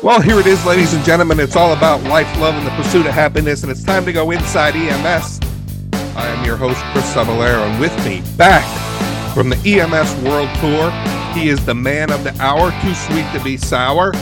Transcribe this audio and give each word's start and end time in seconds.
Well, 0.00 0.20
here 0.20 0.38
it 0.38 0.46
is, 0.46 0.64
ladies 0.64 0.94
and 0.94 1.04
gentlemen. 1.04 1.40
It's 1.40 1.56
all 1.56 1.72
about 1.72 2.04
life, 2.04 2.28
love, 2.38 2.54
and 2.54 2.64
the 2.64 2.70
pursuit 2.70 3.04
of 3.06 3.12
happiness, 3.12 3.64
and 3.64 3.72
it's 3.72 3.82
time 3.82 4.04
to 4.04 4.12
go 4.12 4.30
inside 4.30 4.76
EMS. 4.76 5.40
I 6.16 6.28
am 6.28 6.44
your 6.44 6.56
host, 6.56 6.80
Chris 6.92 7.12
Cebollero, 7.12 7.68
and 7.68 7.80
with 7.80 7.92
me, 8.04 8.22
back 8.36 8.64
from 9.34 9.48
the 9.48 9.56
EMS 9.56 10.14
World 10.22 10.48
Tour, 10.60 10.92
he 11.32 11.48
is 11.48 11.64
the 11.66 11.74
man 11.74 12.12
of 12.12 12.22
the 12.22 12.32
hour, 12.40 12.70
too 12.80 12.94
sweet 12.94 13.26
to 13.32 13.42
be 13.42 13.56
sour. 13.56 14.12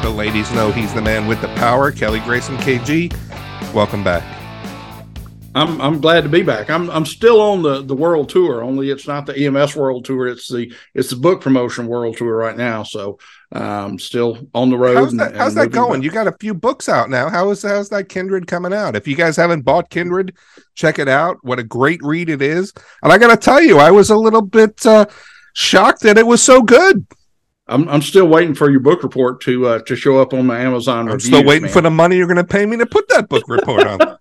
The 0.00 0.08
ladies 0.08 0.50
know 0.52 0.72
he's 0.72 0.94
the 0.94 1.02
man 1.02 1.26
with 1.26 1.42
the 1.42 1.48
power, 1.48 1.92
Kelly 1.92 2.20
Grayson 2.20 2.56
KG. 2.56 3.12
Welcome 3.74 4.02
back. 4.02 4.35
I'm 5.56 5.80
I'm 5.80 6.00
glad 6.02 6.24
to 6.24 6.28
be 6.28 6.42
back. 6.42 6.68
I'm 6.68 6.90
I'm 6.90 7.06
still 7.06 7.40
on 7.40 7.62
the 7.62 7.82
the 7.82 7.96
world 7.96 8.28
tour. 8.28 8.62
Only 8.62 8.90
it's 8.90 9.06
not 9.06 9.24
the 9.24 9.34
EMS 9.34 9.74
world 9.74 10.04
tour. 10.04 10.26
It's 10.26 10.52
the 10.52 10.70
it's 10.94 11.08
the 11.08 11.16
book 11.16 11.40
promotion 11.40 11.86
world 11.86 12.18
tour 12.18 12.36
right 12.36 12.56
now. 12.56 12.82
So 12.82 13.18
um 13.52 13.98
still 13.98 14.38
on 14.54 14.68
the 14.68 14.76
road. 14.76 14.96
How's 14.96 15.16
that, 15.16 15.28
and 15.32 15.36
how's 15.38 15.54
that 15.54 15.70
going? 15.70 16.00
back. 16.00 16.04
You 16.04 16.10
got 16.10 16.28
a 16.28 16.36
few 16.38 16.52
books 16.52 16.90
out 16.90 17.08
now. 17.08 17.30
How 17.30 17.48
is 17.50 17.62
how's 17.62 17.88
that 17.88 18.10
Kindred 18.10 18.46
coming 18.46 18.74
out? 18.74 18.96
If 18.96 19.08
you 19.08 19.16
guys 19.16 19.34
haven't 19.34 19.62
bought 19.62 19.88
Kindred, 19.88 20.36
check 20.74 20.98
it 20.98 21.08
out. 21.08 21.38
What 21.40 21.58
a 21.58 21.64
great 21.64 22.02
read 22.02 22.28
it 22.28 22.42
is. 22.42 22.74
And 23.02 23.10
I 23.10 23.16
got 23.16 23.30
to 23.30 23.38
tell 23.38 23.62
you, 23.62 23.78
I 23.78 23.90
was 23.90 24.10
a 24.10 24.16
little 24.16 24.42
bit 24.42 24.84
uh, 24.84 25.06
shocked 25.54 26.02
that 26.02 26.18
it 26.18 26.26
was 26.26 26.42
so 26.42 26.60
good. 26.60 27.06
I'm 27.66 27.88
I'm 27.88 28.02
still 28.02 28.28
waiting 28.28 28.54
for 28.54 28.70
your 28.70 28.80
book 28.80 29.02
report 29.02 29.40
to 29.42 29.66
uh 29.66 29.78
to 29.84 29.96
show 29.96 30.18
up 30.18 30.34
on 30.34 30.46
my 30.46 30.60
Amazon. 30.60 31.10
I'm 31.10 31.18
still 31.18 31.44
waiting 31.44 31.70
for 31.70 31.80
the 31.80 31.90
money 31.90 32.16
you're 32.16 32.26
going 32.26 32.36
to 32.36 32.44
pay 32.44 32.66
me 32.66 32.76
to 32.76 32.86
put 32.86 33.08
that 33.08 33.28
book 33.30 33.44
report 33.48 33.86
on. 33.86 33.98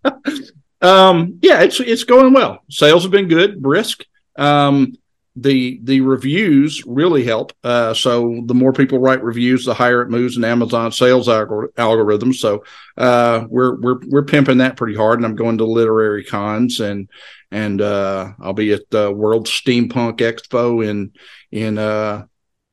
Um, 0.85 1.39
yeah, 1.41 1.61
it's 1.61 1.79
it's 1.79 2.03
going 2.03 2.33
well. 2.33 2.59
Sales 2.69 3.03
have 3.03 3.11
been 3.11 3.27
good, 3.27 3.61
brisk. 3.61 4.03
Um, 4.37 4.93
the 5.35 5.79
the 5.83 6.01
reviews 6.01 6.83
really 6.85 7.23
help. 7.23 7.51
Uh, 7.63 7.93
so 7.93 8.41
the 8.45 8.53
more 8.53 8.71
people 8.71 8.99
write 8.99 9.23
reviews, 9.23 9.65
the 9.65 9.73
higher 9.73 10.01
it 10.01 10.09
moves 10.09 10.37
in 10.37 10.45
Amazon 10.45 10.91
sales 10.91 11.27
algor- 11.27 11.73
algorithms. 11.73 12.35
So 12.35 12.63
uh, 12.97 13.45
we're 13.49 13.75
we're 13.81 13.99
we're 14.07 14.23
pimping 14.25 14.59
that 14.59 14.77
pretty 14.77 14.95
hard. 14.95 15.19
And 15.19 15.25
I'm 15.25 15.35
going 15.35 15.57
to 15.57 15.65
literary 15.65 16.23
cons 16.23 16.79
and 16.79 17.09
and 17.51 17.81
uh, 17.81 18.33
I'll 18.39 18.53
be 18.53 18.71
at 18.73 18.89
the 18.91 19.11
World 19.11 19.47
Steampunk 19.47 20.17
Expo 20.19 20.87
in 20.87 21.11
in 21.51 21.77
uh, 21.77 22.25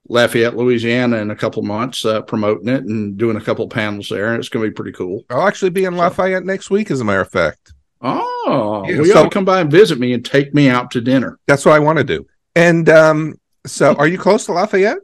Lafayette, 0.09 0.57
Louisiana, 0.57 1.17
in 1.17 1.31
a 1.31 1.37
couple 1.37 1.63
months, 1.63 2.05
uh, 2.05 2.23
promoting 2.23 2.69
it 2.69 2.85
and 2.85 3.17
doing 3.17 3.37
a 3.37 3.41
couple 3.41 3.69
panels 3.69 4.09
there. 4.09 4.29
And 4.29 4.39
it's 4.39 4.49
going 4.49 4.65
to 4.65 4.71
be 4.71 4.75
pretty 4.75 4.93
cool. 4.93 5.25
I'll 5.31 5.49
actually 5.49 5.71
be 5.71 5.85
in 5.85 5.97
Lafayette 5.97 6.45
next 6.45 6.71
week, 6.71 6.91
as 6.91 7.01
a 7.01 7.05
matter 7.05 7.21
of 7.21 7.31
fact. 7.31 7.72
Oh, 8.03 8.85
Yeah, 8.89 8.97
well, 8.97 9.07
you 9.07 9.13
so- 9.13 9.21
ought 9.21 9.25
to 9.25 9.31
come 9.31 9.45
by 9.45 9.61
and 9.61 9.71
visit 9.71 9.99
me 9.99 10.13
and 10.13 10.25
take 10.25 10.53
me 10.55 10.69
out 10.69 10.91
to 10.93 11.01
dinner. 11.01 11.39
That's 11.47 11.65
what 11.65 11.75
I 11.75 11.79
want 11.79 11.99
to 11.99 12.05
do. 12.05 12.27
And 12.57 12.89
um, 12.89 13.35
so, 13.67 13.95
are 13.95 14.07
you 14.09 14.19
close 14.19 14.45
to 14.47 14.53
Lafayette? 14.53 14.99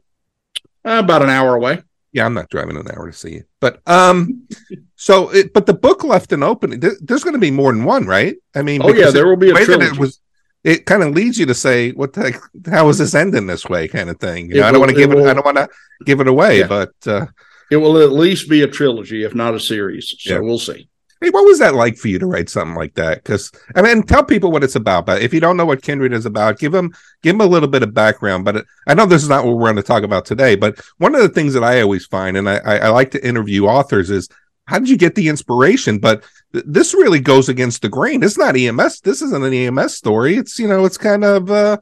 Uh, 0.85 1.01
about 1.05 1.23
an 1.23 1.29
hour 1.31 1.55
away. 1.55 1.83
Yeah, 2.13 2.25
I'm 2.27 2.35
not 2.35 2.49
driving 2.51 2.77
an 2.77 2.91
hour 2.91 3.07
to 3.07 3.13
see 3.13 3.33
you. 3.35 3.45
But 3.61 3.81
um, 3.87 4.49
so 4.97 5.29
it, 5.31 5.53
but 5.53 5.67
the 5.67 5.75
book 5.75 6.03
left 6.05 6.33
an 6.33 6.43
opening. 6.43 6.81
There- 6.81 6.97
There's 7.01 7.23
going 7.23 7.35
to 7.35 7.41
be 7.41 7.51
more 7.51 7.73
than 7.73 7.85
one, 7.85 8.07
right? 8.07 8.37
I 8.55 8.63
mean, 8.63 8.81
Oh 8.83 8.93
yeah, 8.93 9.11
there 9.11 9.27
will 9.29 9.37
be 9.37 9.51
a 9.51 9.55
trilogy. 9.55 9.87
it 9.87 9.99
was 9.99 10.21
it 10.65 10.87
kind 10.87 11.03
of 11.05 11.15
leads 11.15 11.39
you 11.39 11.47
to 11.47 11.55
say 11.55 11.93
what 11.93 12.13
the 12.15 12.33
heck, 12.33 12.41
how 12.67 12.89
is 12.89 12.99
this 12.99 13.15
ending 13.15 13.47
this 13.47 13.65
way 13.67 13.87
kind 13.87 14.11
of 14.11 14.19
thing 14.19 14.49
you 14.51 14.57
It 14.57 14.61
know, 14.61 14.67
i 14.67 14.73
don't 14.73 14.81
want 14.81 14.91
to 14.91 14.97
give 14.97 15.13
it 15.13 15.19
it, 15.19 15.27
i 15.27 15.33
don't 15.33 15.45
want 15.45 15.57
to 15.57 15.69
give 16.05 16.19
it 16.21 16.27
away 16.27 16.59
Yeah. 16.59 16.67
but 16.67 16.91
uh 17.07 17.27
it 17.71 17.77
will 17.77 18.03
at 18.03 18.11
least 18.11 18.49
be 18.51 18.63
a 18.63 18.67
trilogy, 18.67 19.23
if 19.23 19.35
not 19.37 19.55
a 19.55 19.61
series. 19.61 20.15
So 20.19 20.35
Yeah. 20.35 20.41
we'll 20.41 20.59
see. 20.59 20.89
Hey 21.21 21.31
what 21.31 21.45
was 21.45 21.59
that 21.59 21.75
like 21.75 21.97
for 21.97 22.09
you 22.09 22.19
to 22.19 22.27
write 22.27 22.49
something 22.49 22.77
like 22.77 22.95
that? 22.95 23.23
Because 23.23 23.51
i 23.75 23.83
mean 23.83 24.03
tell 24.03 24.25
people 24.25 24.51
what 24.53 24.65
it's 24.65 24.77
about 24.77 25.07
but 25.07 25.23
if 25.23 25.35
you 25.35 25.41
don't 25.41 25.57
know 25.57 25.67
what 25.67 25.83
kindred 25.83 26.13
is 26.13 26.27
about 26.27 26.59
give 26.59 26.73
them 26.73 26.93
give 27.23 27.35
them 27.37 27.41
a 27.47 27.51
little 27.51 27.69
bit 27.69 27.83
of 27.83 27.93
background 27.95 28.45
but 28.45 28.65
i 28.87 28.95
know 28.95 29.07
this 29.07 29.23
is 29.23 29.29
not 29.29 29.45
what 29.45 29.57
we're 29.57 29.65
going 29.67 29.77
to 29.77 29.83
talk 29.83 30.03
about 30.03 30.25
today 30.25 30.55
but 30.57 30.81
one 30.99 31.15
of 31.15 31.21
the 31.23 31.29
things 31.29 31.53
that 31.55 31.65
i 31.65 31.81
always 31.81 32.07
find 32.07 32.37
and 32.37 32.49
i 32.49 32.57
i, 32.59 32.77
I 32.79 32.89
like 32.89 33.11
to 33.13 33.27
interview 33.27 33.67
authors 33.67 34.11
is 34.11 34.29
how 34.67 34.79
did 34.79 34.91
you 34.91 34.99
get 34.99 35.15
the 35.15 35.29
inspiration? 35.29 35.99
But 35.99 36.25
th- 36.53 36.63
this 36.69 36.93
really 36.93 37.21
goes 37.21 37.49
against 37.49 37.81
the 37.81 37.89
grain. 37.89 38.23
It's 38.23 38.37
not 38.37 38.55
ems 38.55 39.01
this 39.01 39.23
isn't 39.23 39.43
an 39.43 39.55
ems 39.55 39.97
story. 39.97 40.37
It's 40.37 40.59
you 40.59 40.69
know 40.69 40.85
it's 40.85 40.99
kind 40.99 41.25
of 41.25 41.51
uh 41.51 41.79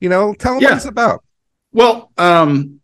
you 0.00 0.08
know 0.08 0.34
tell 0.34 0.54
them 0.54 0.62
Yeah. 0.62 0.70
what 0.70 0.76
it's 0.78 0.84
about. 0.86 1.22
Well, 1.72 2.10
um, 2.18 2.80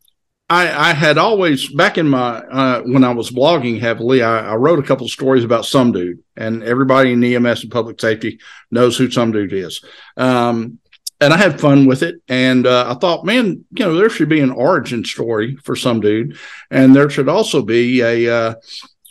I, 0.51 0.91
I 0.91 0.93
had 0.95 1.17
always 1.17 1.73
back 1.73 1.97
in 1.97 2.09
my 2.09 2.39
uh, 2.39 2.83
when 2.83 3.05
I 3.05 3.13
was 3.13 3.31
blogging 3.31 3.79
heavily, 3.79 4.23
I, 4.23 4.51
I 4.51 4.55
wrote 4.57 4.81
a 4.81 4.83
couple 4.83 5.07
of 5.07 5.13
stories 5.13 5.45
about 5.45 5.65
some 5.65 5.93
dude, 5.93 6.25
and 6.37 6.65
everybody 6.65 7.13
in 7.13 7.23
EMS 7.23 7.63
and 7.63 7.73
public 7.73 8.01
safety 8.01 8.41
knows 8.73 8.99
who 8.99 9.09
some 9.09 9.31
dude 9.31 9.53
is. 9.53 9.81
Um, 10.17 10.81
and 11.21 11.33
I 11.33 11.37
had 11.37 11.61
fun 11.61 11.87
with 11.87 12.03
it, 12.03 12.17
and 12.29 12.67
uh, 12.67 12.87
I 12.89 12.99
thought, 12.99 13.25
man, 13.25 13.65
you 13.71 13.85
know, 13.85 13.95
there 13.95 14.11
should 14.11 14.29
be 14.29 14.41
an 14.41 14.51
origin 14.51 15.05
story 15.05 15.55
for 15.57 15.77
some 15.77 16.01
dude, 16.01 16.37
and 16.71 16.97
there 16.97 17.11
should 17.11 17.29
also 17.29 17.63
be 17.63 18.01
a 18.01 18.35
uh, 18.35 18.55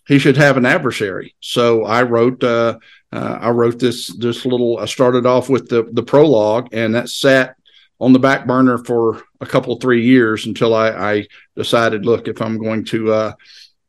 he 0.07 0.19
should 0.19 0.35
have 0.35 0.57
an 0.57 0.65
adversary. 0.65 1.35
So 1.39 1.85
I 1.85 2.03
wrote. 2.03 2.43
Uh, 2.43 2.79
uh, 3.11 3.39
I 3.41 3.49
wrote 3.49 3.79
this 3.79 4.07
this 4.17 4.45
little. 4.45 4.77
I 4.77 4.85
started 4.85 5.25
off 5.25 5.49
with 5.49 5.67
the 5.67 5.89
the 5.93 6.03
prologue, 6.03 6.69
and 6.73 6.93
that 6.93 7.09
sat 7.09 7.55
on 7.99 8.13
the 8.13 8.19
back 8.19 8.47
burner 8.47 8.77
for 8.77 9.21
a 9.41 9.45
couple 9.45 9.75
three 9.75 10.05
years 10.05 10.45
until 10.45 10.73
I, 10.73 10.89
I 10.89 11.27
decided, 11.55 12.05
look, 12.05 12.27
if 12.27 12.41
I'm 12.41 12.57
going 12.57 12.85
to 12.85 13.11
uh, 13.11 13.33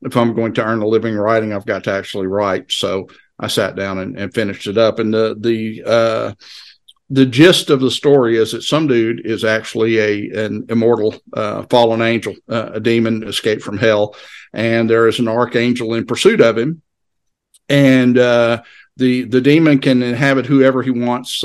if 0.03 0.17
I'm 0.17 0.35
going 0.35 0.55
to 0.55 0.65
earn 0.65 0.83
a 0.83 0.87
living 0.87 1.15
writing, 1.15 1.53
I've 1.53 1.67
got 1.67 1.85
to 1.85 1.93
actually 1.93 2.27
write. 2.27 2.73
So 2.73 3.09
I 3.39 3.49
sat 3.49 3.77
down 3.77 3.99
and, 3.99 4.19
and 4.19 4.35
finished 4.35 4.67
it 4.67 4.79
up. 4.79 4.99
And 4.99 5.13
the 5.13 5.37
the 5.39 5.83
uh, 5.87 6.33
the 7.11 7.27
gist 7.27 7.71
of 7.71 7.81
the 7.81 7.91
story 7.91 8.37
is 8.37 8.53
that 8.53 8.63
some 8.63 8.87
dude 8.87 9.27
is 9.27 9.45
actually 9.45 9.99
a 9.99 10.45
an 10.47 10.67
immortal 10.69 11.15
uh, 11.33 11.63
fallen 11.65 12.03
angel, 12.03 12.35
uh, 12.49 12.71
a 12.75 12.81
demon 12.81 13.25
escaped 13.25 13.63
from 13.63 13.79
hell, 13.79 14.17
and 14.53 14.89
there 14.89 15.09
is 15.09 15.19
an 15.19 15.29
archangel 15.29 15.95
in 15.95 16.07
pursuit 16.07 16.41
of 16.41 16.57
him, 16.57 16.83
and 17.69 18.17
uh, 18.17 18.63
the 18.97 19.25
the 19.25 19.41
demon 19.41 19.79
can 19.79 20.03
inhabit 20.03 20.47
whoever 20.47 20.83
he 20.83 20.91
wants. 20.91 21.45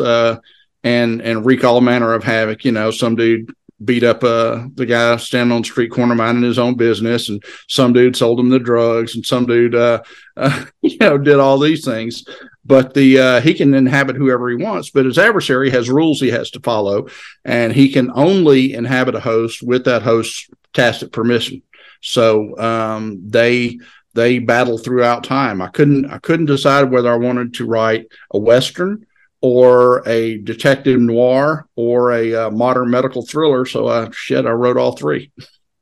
And 0.85 1.21
and 1.21 1.45
wreak 1.45 1.65
all 1.65 1.81
manner 1.81 2.13
of 2.13 2.23
havoc. 2.23 2.63
You 2.63 2.71
know, 2.71 2.91
some 2.91 3.15
dude 3.15 3.53
beat 3.83 4.03
up 4.03 4.23
uh 4.23 4.65
the 4.75 4.85
guy 4.85 5.17
standing 5.17 5.53
on 5.53 5.61
the 5.61 5.67
street 5.67 5.91
corner 5.91 6.15
minding 6.15 6.43
his 6.43 6.59
own 6.59 6.75
business, 6.75 7.27
and 7.27 7.43
some 7.67 7.91
dude 7.91 8.15
sold 8.15 8.39
him 8.39 8.49
the 8.49 8.59
drugs, 8.59 9.15
and 9.15 9.25
some 9.25 9.45
dude 9.45 9.75
uh, 9.75 10.01
uh 10.37 10.65
you 10.81 10.97
know 10.99 11.17
did 11.17 11.39
all 11.39 11.59
these 11.59 11.83
things. 11.83 12.23
But 12.63 12.93
the 12.93 13.19
uh, 13.19 13.41
he 13.41 13.53
can 13.53 13.73
inhabit 13.73 14.15
whoever 14.15 14.49
he 14.49 14.55
wants, 14.55 14.89
but 14.89 15.05
his 15.05 15.17
adversary 15.17 15.69
has 15.71 15.89
rules 15.89 16.21
he 16.21 16.29
has 16.29 16.49
to 16.51 16.59
follow, 16.61 17.07
and 17.43 17.73
he 17.73 17.89
can 17.89 18.11
only 18.15 18.73
inhabit 18.73 19.15
a 19.15 19.19
host 19.19 19.61
with 19.61 19.85
that 19.85 20.03
host's 20.03 20.49
tacit 20.73 21.11
permission. 21.11 21.61
So 22.01 22.57
um, 22.59 23.21
they 23.27 23.79
they 24.13 24.39
battle 24.39 24.77
throughout 24.77 25.23
time. 25.23 25.61
I 25.61 25.67
couldn't 25.67 26.05
I 26.05 26.19
couldn't 26.19 26.45
decide 26.45 26.91
whether 26.91 27.11
I 27.11 27.17
wanted 27.17 27.55
to 27.55 27.65
write 27.65 28.07
a 28.31 28.39
western 28.39 29.05
or 29.45 30.01
a 30.07 30.39
detective 30.39 30.99
noir 30.99 31.67
or 31.75 32.11
a 32.11 32.33
uh, 32.33 32.49
modern 32.49 32.89
medical 32.89 33.23
thriller. 33.23 33.63
So 33.63 33.85
uh, 33.85 34.09
shit, 34.11 34.43
I 34.47 34.49
wrote 34.49 34.75
all 34.75 34.93
three. 34.93 35.31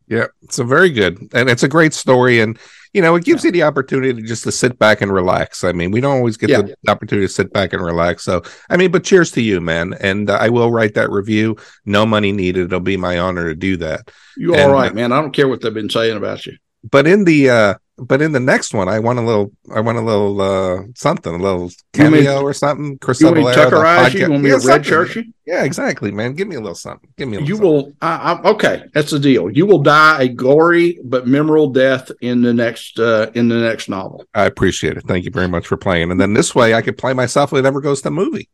Yeah, 0.10 0.26
so 0.50 0.66
very 0.66 0.90
good, 0.90 1.18
and 1.34 1.50
it's 1.50 1.64
a 1.64 1.70
great 1.70 1.94
story, 1.94 2.42
and 2.42 2.60
you 2.92 3.02
know 3.02 3.16
it 3.16 3.24
gives 3.24 3.46
you 3.46 3.52
the 3.52 3.64
opportunity 3.64 4.22
just 4.22 4.44
to 4.44 4.52
sit 4.52 4.78
back 4.78 5.00
and 5.00 5.14
relax. 5.14 5.64
I 5.64 5.72
mean, 5.72 5.92
we 5.92 6.02
don't 6.02 6.18
always 6.18 6.36
get 6.36 6.50
Yeah. 6.50 6.64
the 6.64 6.92
opportunity 6.92 7.26
to 7.26 7.34
sit 7.34 7.54
back 7.54 7.72
and 7.72 7.82
relax. 7.82 8.26
So, 8.26 8.44
I 8.70 8.76
mean, 8.76 8.92
but 8.92 9.06
cheers 9.06 9.32
to 9.32 9.42
you, 9.42 9.62
man, 9.62 9.94
and 10.02 10.30
uh, 10.30 10.38
I 10.42 10.50
will 10.50 10.72
write 10.72 10.96
that 10.96 11.10
review. 11.10 11.56
No 11.86 12.06
money 12.06 12.34
needed. 12.34 12.66
It'll 12.66 12.82
be 12.82 12.98
my 12.98 13.18
honor 13.18 13.48
to 13.48 13.56
do 13.56 13.78
that. 13.78 14.12
You 14.36 14.56
all 14.56 14.72
right, 14.74 14.94
man? 14.94 15.14
I 15.14 15.22
don't 15.22 15.32
care 15.32 15.48
what 15.48 15.62
they've 15.62 15.74
been 15.74 15.90
saying 15.90 16.18
about 16.18 16.46
you. 16.46 16.58
But 16.92 17.08
in 17.08 17.24
the 17.24 17.50
uh 17.50 17.74
but 17.98 18.22
in 18.22 18.32
the 18.32 18.40
next 18.40 18.74
one, 18.74 18.90
I 18.90 19.00
want 19.00 19.20
a 19.20 19.22
little, 19.22 19.52
I 19.74 19.80
want 19.82 19.98
a 19.98 20.02
little 20.02 20.42
uh 20.42 20.84
something, 20.96 21.34
a 21.34 21.38
little 21.38 21.70
You 21.96 22.04
want 22.04 22.14
me- 22.14 22.24
cameo 22.24 22.42
or 22.42 22.54
something. 22.54 22.98
Chris 23.00 23.22
You 23.22 23.28
want 23.28 23.38
me 23.38 23.44
the 23.44 23.52
tuckerize 23.52 24.14
you? 24.14 24.30
Want 24.30 24.44
me 24.44 24.50
Yeah, 24.50 24.60
red 24.64 24.86
shirt? 24.86 25.16
Yeah, 25.46 25.64
exactly, 25.64 26.12
man. 26.12 26.34
Give 26.34 26.48
me 26.48 26.56
a 26.56 26.60
little 26.60 26.74
something. 26.76 27.10
Give 27.18 27.28
me 27.28 27.38
a 27.38 27.40
little 27.42 27.50
You 27.50 27.56
something. 27.56 27.72
will. 27.72 27.94
I, 28.02 28.34
I, 28.44 28.50
okay, 28.52 28.84
that's 28.94 29.12
the 29.12 29.20
deal. 29.20 29.50
You 29.52 29.66
will 29.66 29.82
die 29.84 30.24
a 30.24 30.28
gory 30.28 31.00
but 31.04 31.28
memorable 31.28 31.70
death 31.70 32.12
in 32.22 32.42
the 32.42 32.54
next 32.54 33.00
uh, 33.00 33.30
in 33.36 33.48
the 33.50 33.58
next 33.60 33.90
novel. 33.90 34.24
I 34.34 34.46
appreciate 34.46 34.98
it. 34.98 35.04
Thank 35.08 35.26
you 35.26 35.32
very 35.32 35.48
much 35.48 35.68
for 35.68 35.78
playing. 35.78 36.10
And 36.12 36.20
then 36.20 36.34
this 36.34 36.56
way, 36.56 36.74
I 36.74 36.82
could 36.82 36.98
play 36.98 37.14
myself 37.14 37.54
if 37.54 37.60
it 37.60 37.66
ever 37.66 37.82
goes 37.82 38.02
to 38.02 38.12
movie. 38.12 38.50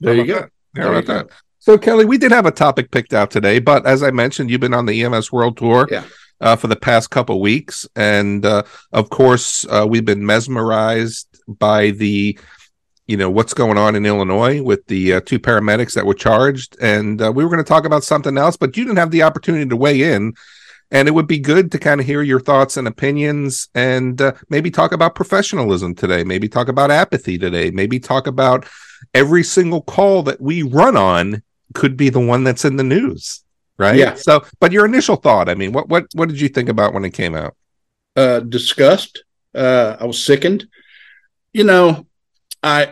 There 0.00 0.14
How 0.14 0.20
you 0.22 0.26
go. 0.26 0.46
There 0.74 0.84
about 0.88 0.96
you 1.08 1.14
that? 1.14 1.28
So, 1.58 1.76
Kelly, 1.78 2.04
we 2.04 2.16
did 2.18 2.30
have 2.30 2.46
a 2.46 2.52
topic 2.52 2.92
picked 2.92 3.12
out 3.12 3.30
today, 3.30 3.58
but 3.58 3.86
as 3.86 4.02
I 4.02 4.10
mentioned, 4.12 4.50
you've 4.50 4.60
been 4.60 4.74
on 4.74 4.86
the 4.86 5.02
EMS 5.02 5.32
World 5.32 5.56
Tour 5.56 5.88
Yeah. 5.90 6.04
Uh, 6.40 6.56
for 6.56 6.66
the 6.66 6.76
past 6.76 7.10
couple 7.10 7.40
weeks, 7.40 7.88
and 7.96 8.44
uh, 8.44 8.62
of 8.92 9.10
course, 9.10 9.64
uh, 9.66 9.86
we've 9.88 10.04
been 10.04 10.24
mesmerized 10.24 11.26
by 11.46 11.90
the, 11.90 12.38
you 13.06 13.16
know, 13.16 13.30
what's 13.30 13.54
going 13.54 13.78
on 13.78 13.94
in 13.94 14.04
Illinois 14.04 14.62
with 14.62 14.86
the 14.86 15.14
uh, 15.14 15.20
two 15.20 15.38
paramedics 15.38 15.94
that 15.94 16.06
were 16.06 16.14
charged, 16.14 16.76
and 16.80 17.22
uh, 17.22 17.32
we 17.32 17.44
were 17.44 17.50
going 17.50 17.62
to 17.62 17.68
talk 17.68 17.84
about 17.84 18.04
something 18.04 18.36
else, 18.36 18.56
but 18.56 18.76
you 18.76 18.84
didn't 18.84 18.98
have 18.98 19.10
the 19.10 19.22
opportunity 19.22 19.68
to 19.68 19.76
weigh 19.76 20.14
in. 20.14 20.34
And 20.92 21.08
it 21.08 21.10
would 21.10 21.26
be 21.26 21.40
good 21.40 21.72
to 21.72 21.80
kind 21.80 22.00
of 22.00 22.06
hear 22.06 22.22
your 22.22 22.38
thoughts 22.38 22.76
and 22.76 22.86
opinions 22.86 23.68
and 23.74 24.22
maybe 24.48 24.70
talk 24.70 24.92
about 24.92 25.16
professionalism 25.16 25.96
today, 25.96 26.22
maybe 26.22 26.48
talk 26.48 26.68
about 26.68 26.92
apathy 26.92 27.38
today, 27.38 27.72
maybe 27.72 27.98
talk 27.98 28.28
about 28.28 28.68
every 29.12 29.42
single 29.42 29.82
call 29.82 30.22
that 30.22 30.40
we 30.40 30.62
run 30.62 30.96
on 30.96 31.42
could 31.74 31.96
be 31.96 32.08
the 32.08 32.20
one 32.20 32.44
that's 32.44 32.64
in 32.64 32.76
the 32.76 32.84
news 32.84 33.42
right 33.78 33.96
Yeah. 33.96 34.14
so 34.14 34.44
but 34.60 34.72
your 34.72 34.84
initial 34.86 35.16
thought 35.16 35.48
i 35.48 35.54
mean 35.54 35.72
what 35.72 35.88
what 35.88 36.06
what 36.14 36.28
did 36.28 36.40
you 36.40 36.48
think 36.48 36.68
about 36.68 36.94
when 36.94 37.04
it 37.04 37.10
came 37.10 37.34
out 37.34 37.54
uh, 38.16 38.40
disgust. 38.40 39.24
Uh, 39.54 39.94
I 40.00 40.06
was 40.06 40.24
sickened. 40.24 40.66
You 41.52 41.64
know, 41.64 42.06
I 42.62 42.86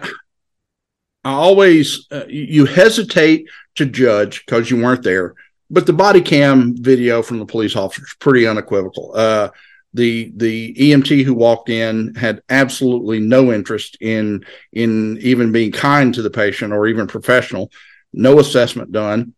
I 1.24 1.32
always 1.32 2.06
uh, 2.10 2.26
you 2.28 2.66
hesitate 2.66 3.48
to 3.76 3.86
judge 3.86 4.44
because 4.44 4.70
you 4.70 4.76
weren't 4.82 5.02
there, 5.02 5.34
but 5.70 5.86
the 5.86 5.94
body 5.94 6.20
cam 6.20 6.76
video 6.76 7.22
from 7.22 7.38
the 7.38 7.46
police 7.46 7.74
officer 7.74 8.02
is 8.02 8.14
pretty 8.20 8.46
unequivocal. 8.46 9.12
Uh, 9.14 9.48
the 9.94 10.30
the 10.36 10.74
EMT 10.74 11.24
who 11.24 11.32
walked 11.32 11.70
in 11.70 12.14
had 12.16 12.42
absolutely 12.50 13.18
no 13.20 13.50
interest 13.50 13.96
in 14.02 14.44
in 14.74 15.16
even 15.22 15.52
being 15.52 15.72
kind 15.72 16.12
to 16.14 16.20
the 16.22 16.28
patient 16.28 16.74
or 16.74 16.86
even 16.86 17.06
professional. 17.06 17.70
No 18.12 18.40
assessment 18.40 18.92
done. 18.92 19.32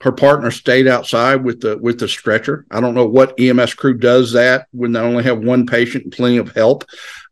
Her 0.00 0.12
partner 0.12 0.50
stayed 0.50 0.88
outside 0.88 1.44
with 1.44 1.60
the 1.60 1.78
with 1.78 2.00
the 2.00 2.08
stretcher. 2.08 2.66
I 2.70 2.80
don't 2.80 2.94
know 2.94 3.06
what 3.06 3.38
EMS 3.38 3.74
crew 3.74 3.94
does 3.94 4.32
that 4.32 4.66
when 4.72 4.92
they 4.92 5.00
only 5.00 5.24
have 5.24 5.38
one 5.38 5.66
patient 5.66 6.04
and 6.04 6.12
plenty 6.12 6.38
of 6.38 6.52
help. 6.52 6.84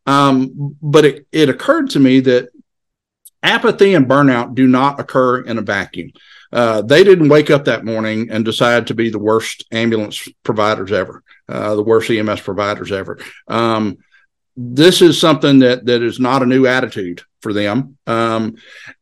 Um, 0.06 0.76
but 0.80 1.04
it, 1.04 1.26
it 1.32 1.48
occurred 1.48 1.90
to 1.90 2.00
me 2.00 2.20
that 2.20 2.48
apathy 3.42 3.94
and 3.94 4.06
burnout 4.06 4.54
do 4.54 4.66
not 4.66 5.00
occur 5.00 5.40
in 5.42 5.58
a 5.58 5.62
vacuum. 5.62 6.12
Uh, 6.52 6.82
they 6.82 7.02
didn't 7.02 7.28
wake 7.28 7.50
up 7.50 7.64
that 7.64 7.84
morning 7.84 8.28
and 8.30 8.44
decide 8.44 8.86
to 8.86 8.94
be 8.94 9.10
the 9.10 9.18
worst 9.18 9.64
ambulance 9.72 10.28
providers 10.42 10.92
ever, 10.92 11.22
uh, 11.48 11.74
the 11.74 11.82
worst 11.82 12.10
EMS 12.10 12.40
providers 12.40 12.92
ever. 12.92 13.18
Um, 13.48 13.98
this 14.54 15.00
is 15.00 15.18
something 15.18 15.60
that 15.60 15.86
that 15.86 16.02
is 16.02 16.20
not 16.20 16.42
a 16.42 16.46
new 16.46 16.66
attitude 16.66 17.22
for 17.40 17.52
them. 17.52 17.96
Um, 18.06 18.56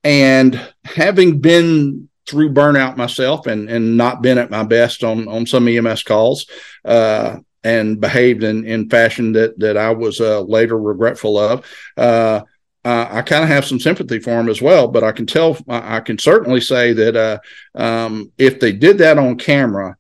and 0.04 0.60
having 0.84 1.40
been 1.40 2.08
through 2.31 2.53
burnout 2.53 2.97
myself 2.97 3.47
and 3.47 3.69
and 3.69 3.97
not 3.97 4.23
been 4.23 4.38
at 4.38 4.50
my 4.50 4.62
best 4.62 5.03
on 5.05 5.29
on 5.29 5.47
some 5.47 5.69
EMS 5.69 6.05
calls, 6.05 6.47
uh, 6.85 7.37
and 7.65 8.00
behaved 8.00 8.44
in 8.44 8.65
in 8.65 8.88
fashion 8.88 9.32
that 9.32 9.59
that 9.59 9.77
I 9.77 9.91
was 9.91 10.21
uh, 10.21 10.41
later 10.43 10.79
regretful 10.79 11.38
of. 11.38 11.67
Uh, 11.97 12.43
uh, 12.82 13.06
I 13.11 13.23
kind 13.23 13.43
of 13.43 13.50
have 13.50 13.67
some 13.67 13.79
sympathy 13.79 14.21
for 14.21 14.31
them 14.31 14.49
as 14.49 14.62
well, 14.62 14.88
but 14.88 15.05
I 15.05 15.12
can 15.12 15.27
tell, 15.27 15.59
I 15.69 16.00
can 16.00 16.19
certainly 16.19 16.62
say 16.62 16.94
that 16.94 17.15
uh, 17.15 17.38
um, 17.75 18.32
if 18.38 18.59
they 18.59 18.73
did 18.73 18.97
that 18.99 19.19
on 19.19 19.37
camera, 19.37 19.99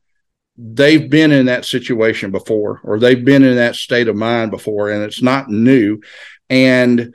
they've 0.56 1.10
been 1.10 1.30
in 1.30 1.46
that 1.46 1.66
situation 1.66 2.30
before, 2.30 2.80
or 2.82 2.98
they've 2.98 3.22
been 3.22 3.44
in 3.44 3.56
that 3.56 3.76
state 3.76 4.08
of 4.08 4.16
mind 4.16 4.50
before, 4.50 4.88
and 4.88 5.02
it's 5.02 5.20
not 5.20 5.50
new. 5.50 6.00
And 6.48 7.14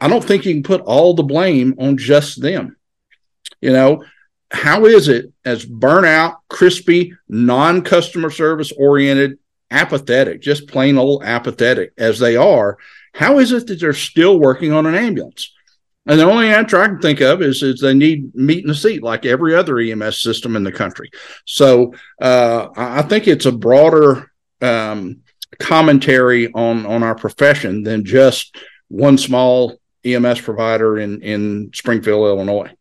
I 0.00 0.06
don't 0.06 0.24
think 0.24 0.44
you 0.44 0.54
can 0.54 0.62
put 0.62 0.80
all 0.82 1.14
the 1.14 1.24
blame 1.24 1.74
on 1.78 1.96
just 1.96 2.40
them. 2.40 2.76
You 3.60 3.72
know, 3.72 4.04
how 4.50 4.86
is 4.86 5.08
it 5.08 5.32
as 5.44 5.64
burnout, 5.64 6.36
crispy, 6.48 7.14
non 7.28 7.82
customer 7.82 8.30
service 8.30 8.72
oriented, 8.72 9.38
apathetic, 9.70 10.40
just 10.40 10.68
plain 10.68 10.98
old 10.98 11.22
apathetic 11.24 11.92
as 11.96 12.18
they 12.18 12.36
are? 12.36 12.78
How 13.14 13.38
is 13.38 13.52
it 13.52 13.66
that 13.68 13.80
they're 13.80 13.92
still 13.92 14.38
working 14.38 14.72
on 14.72 14.86
an 14.86 14.94
ambulance? 14.94 15.52
And 16.06 16.18
the 16.18 16.24
only 16.24 16.48
answer 16.48 16.80
I 16.80 16.86
can 16.86 16.98
think 16.98 17.20
of 17.20 17.42
is, 17.42 17.62
is 17.62 17.80
they 17.80 17.94
need 17.94 18.34
meat 18.34 18.64
in 18.64 18.68
the 18.68 18.74
seat 18.74 19.02
like 19.02 19.26
every 19.26 19.54
other 19.54 19.78
EMS 19.78 20.20
system 20.20 20.56
in 20.56 20.64
the 20.64 20.72
country. 20.72 21.10
So 21.44 21.94
uh, 22.20 22.68
I 22.74 23.02
think 23.02 23.28
it's 23.28 23.46
a 23.46 23.52
broader 23.52 24.32
um, 24.60 25.20
commentary 25.58 26.52
on 26.52 26.86
on 26.86 27.02
our 27.02 27.14
profession 27.14 27.82
than 27.82 28.04
just 28.04 28.56
one 28.88 29.18
small 29.18 29.78
EMS 30.04 30.40
provider 30.40 30.98
in 30.98 31.22
in 31.22 31.70
Springfield, 31.74 32.26
Illinois. 32.26 32.72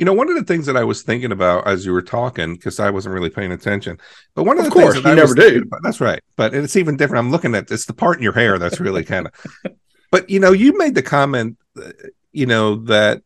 You 0.00 0.06
know, 0.06 0.14
one 0.14 0.30
of 0.30 0.34
the 0.34 0.44
things 0.44 0.64
that 0.64 0.78
I 0.78 0.84
was 0.84 1.02
thinking 1.02 1.30
about 1.30 1.66
as 1.66 1.84
you 1.84 1.92
were 1.92 2.00
talking, 2.00 2.54
because 2.54 2.80
I 2.80 2.88
wasn't 2.88 3.12
really 3.12 3.28
paying 3.28 3.52
attention, 3.52 3.98
but 4.34 4.44
one 4.44 4.56
of, 4.56 4.64
of 4.64 4.70
the 4.72 4.80
course, 4.80 4.94
things 4.94 5.04
that 5.04 5.10
you 5.10 5.12
I 5.12 5.26
never 5.26 5.34
do. 5.34 5.60
About, 5.60 5.82
that's 5.82 6.00
right. 6.00 6.22
But 6.36 6.54
it's 6.54 6.74
even 6.76 6.96
different. 6.96 7.22
I'm 7.22 7.30
looking 7.30 7.54
at 7.54 7.70
it's 7.70 7.84
the 7.84 7.92
part 7.92 8.16
in 8.16 8.22
your 8.22 8.32
hair 8.32 8.58
that's 8.58 8.80
really 8.80 9.04
kind 9.04 9.26
of. 9.26 9.74
but 10.10 10.30
you 10.30 10.40
know, 10.40 10.52
you 10.52 10.78
made 10.78 10.94
the 10.94 11.02
comment, 11.02 11.58
uh, 11.76 11.92
you 12.32 12.46
know, 12.46 12.76
that 12.86 13.22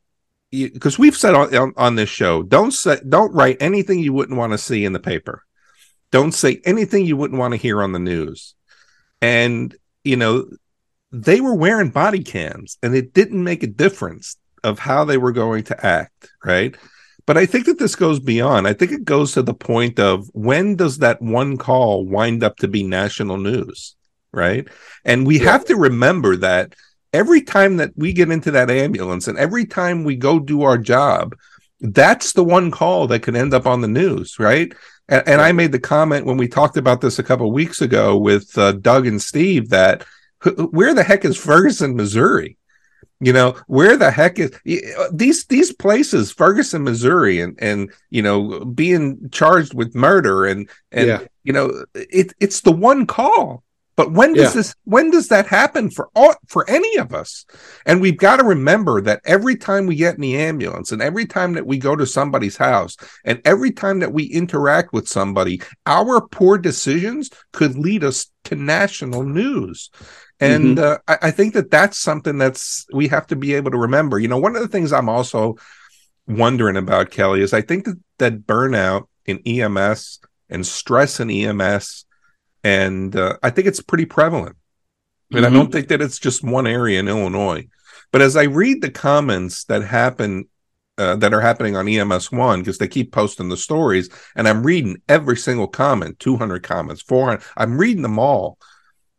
because 0.51 0.99
we've 0.99 1.17
said 1.17 1.37
on, 1.37 1.55
on, 1.55 1.73
on 1.77 1.95
this 1.95 2.09
show, 2.09 2.43
don't 2.43 2.73
say, 2.73 2.99
don't 3.09 3.33
write 3.33 3.59
anything 3.61 4.01
you 4.01 4.13
wouldn't 4.13 4.37
want 4.37 4.51
to 4.51 4.59
see 4.59 4.85
in 4.85 4.93
the 4.93 4.99
paper. 4.99 5.45
Don't 6.11 6.33
say 6.33 6.61
anything 6.65 7.07
you 7.07 7.17
wouldn't 7.17 7.39
want 7.39 7.53
to 7.53 7.57
hear 7.57 7.85
on 7.85 7.93
the 7.93 8.01
news. 8.01 8.57
And 9.23 9.73
you 10.03 10.17
know, 10.17 10.51
they 11.13 11.41
were 11.41 11.55
wearing 11.55 11.91
body 11.91 12.25
cams, 12.25 12.79
and 12.83 12.97
it 12.97 13.15
didn't 13.15 13.45
make 13.45 13.63
a 13.63 13.69
difference 13.69 14.39
of 14.65 14.79
how 14.79 15.05
they 15.05 15.19
were 15.19 15.33
going 15.33 15.65
to 15.65 15.87
act, 15.87 16.31
right? 16.45 16.75
But 17.27 17.39
I 17.39 17.47
think 17.47 17.67
that 17.67 17.79
this 17.79 17.97
goes 17.97 18.21
beyond. 18.21 18.67
I 18.67 18.73
think 18.73 18.93
it 18.93 19.05
goes 19.05 19.33
to 19.33 19.43
the 19.43 19.55
point 19.55 19.99
of 19.99 20.29
when 20.35 20.77
does 20.77 20.99
that 20.99 21.23
one 21.23 21.57
call 21.57 22.05
wind 22.05 22.43
up 22.43 22.57
to 22.59 22.69
be 22.69 22.83
national 22.83 23.39
news, 23.39 23.97
right? 24.33 24.67
And 25.05 25.27
we 25.27 25.39
yeah. 25.39 25.53
have 25.53 25.65
to 25.67 25.77
remember 25.77 26.37
that 26.37 26.75
every 27.13 27.43
time 27.43 27.77
that 27.79 27.93
we 27.97 28.13
get 28.13 28.31
into 28.31 28.51
that 28.51 28.71
ambulance 28.71 29.29
and 29.29 29.39
every 29.39 29.65
time 29.65 30.05
we 30.05 30.17
go 30.17 30.39
do 30.39 30.63
our 30.63 30.77
job, 30.77 31.35
that's 31.81 32.33
the 32.33 32.45
one 32.45 32.71
call 32.71 33.07
that 33.07 33.21
could 33.21 33.37
end 33.37 33.55
up 33.55 33.67
on 33.67 33.81
the 33.81 33.89
news, 33.89 34.39
right? 34.39 34.75
And, 35.09 35.27
and 35.27 35.41
I 35.41 35.53
made 35.53 35.73
the 35.73 35.79
comment 35.79 36.27
when 36.27 36.37
we 36.37 36.49
talked 36.49 36.77
about 36.77 37.01
this 37.01 37.19
a 37.19 37.25
couple 37.25 37.51
weeks 37.53 37.81
ago 37.81 38.17
with 38.17 38.57
uh, 38.59 38.73
Doug 38.73 39.07
and 39.07 39.21
Steve 39.21 39.71
that 39.71 40.05
where 40.71 40.93
the 40.93 41.03
heck 41.03 41.25
is 41.25 41.39
Ferguson, 41.39 41.97
Missouri? 41.97 42.59
You 43.25 43.33
know, 43.33 43.57
where 43.69 43.97
the 43.97 44.11
heck 44.11 44.39
is 44.39 44.53
uh, 44.53 45.09
these 45.11 45.47
these 45.47 45.73
places, 45.73 46.31
Ferguson, 46.31 46.85
Missouri, 46.85 47.41
and 47.41 47.59
and 47.59 47.91
you 48.11 48.21
know, 48.21 48.65
being 48.67 49.31
charged 49.31 49.73
with 49.73 49.95
murder 49.95 50.45
and 50.45 50.69
and 50.93 51.07
yeah. 51.07 51.21
you 51.43 51.55
know, 51.55 51.87
it 51.95 52.35
it's 52.39 52.61
the 52.61 52.73
one 52.73 53.07
call. 53.07 53.64
But 53.97 54.13
when 54.13 54.33
does 54.33 54.55
yeah. 54.55 54.61
this 54.61 54.75
when 54.85 55.11
does 55.11 55.29
that 55.29 55.47
happen 55.47 55.91
for 55.91 56.09
all 56.15 56.35
for 56.47 56.69
any 56.69 56.97
of 56.99 57.15
us? 57.15 57.45
And 57.87 58.01
we've 58.01 58.17
got 58.17 58.39
to 58.39 58.45
remember 58.45 59.01
that 59.03 59.21
every 59.25 59.57
time 59.57 59.87
we 59.87 59.97
get 59.97 60.17
in 60.17 60.21
the 60.21 60.37
ambulance 60.37 60.91
and 60.91 61.01
every 61.01 61.27
time 61.27 61.53
that 61.53 61.67
we 61.67 61.79
go 61.79 61.95
to 61.95 62.07
somebody's 62.07 62.57
house 62.57 62.97
and 63.25 63.41
every 63.45 63.71
time 63.71 64.01
that 64.01 64.13
we 64.13 64.25
interact 64.25 64.93
with 64.93 65.09
somebody, 65.09 65.63
our 65.87 66.21
poor 66.21 66.59
decisions 66.59 67.31
could 67.53 67.77
lead 67.77 68.03
us 68.03 68.31
to 68.45 68.57
national 68.57 69.23
news. 69.23 69.91
And 70.41 70.77
mm-hmm. 70.79 70.85
uh, 71.09 71.17
I, 71.23 71.29
I 71.29 71.31
think 71.31 71.55
that 71.55 71.71
that's 71.71 71.99
something 71.99 72.39
that's 72.39 72.87
we 72.93 73.09
have 73.09 73.27
to 73.29 73.37
be 73.37 73.55
able 73.55 73.71
to 73.71 73.79
remember. 73.79 74.19
You 74.19 74.29
know, 74.29 74.39
one 74.39 74.57
of 74.57 74.63
the 74.63 74.69
things 74.69 74.93
I'm 74.93 75.09
also 75.09 75.57
wondering 76.27 76.77
about 76.77 77.11
Kelly 77.11 77.43
is 77.43 77.53
I 77.53 77.61
think 77.61 77.85
that 77.85 77.99
that 78.19 78.47
burnout 78.47 79.07
in 79.27 79.39
EMS 79.47 80.21
and 80.49 80.67
stress 80.67 81.21
in 81.21 81.31
EMS, 81.31 82.05
and 82.65 83.15
uh, 83.15 83.37
I 83.43 83.51
think 83.51 83.69
it's 83.69 83.81
pretty 83.81 84.07
prevalent. 84.07 84.57
And 85.31 85.45
mm-hmm. 85.45 85.55
I 85.55 85.57
don't 85.57 85.71
think 85.71 85.89
that 85.89 86.03
it's 86.03 86.19
just 86.19 86.43
one 86.43 86.67
area 86.67 86.99
in 86.99 87.09
Illinois. 87.09 87.69
But 88.11 88.23
as 88.23 88.37
I 88.37 88.45
read 88.45 88.81
the 88.81 88.91
comments 88.91 89.65
that 89.65 89.85
happen 89.85 90.49
uh, 90.97 91.17
that 91.17 91.35
are 91.35 91.41
happening 91.41 91.77
on 91.77 91.89
EMS 91.89 92.31
one 92.31 92.61
because 92.61 92.79
they 92.79 92.89
keep 92.89 93.13
posting 93.13 93.49
the 93.49 93.57
stories, 93.57 94.09
and 94.35 94.49
I'm 94.49 94.65
reading 94.65 95.03
every 95.09 95.37
single 95.37 95.67
comment, 95.67 96.19
200 96.21 96.63
comments, 96.63 97.03
400. 97.03 97.43
I'm 97.57 97.79
reading 97.79 98.03
them 98.03 98.19
all, 98.19 98.59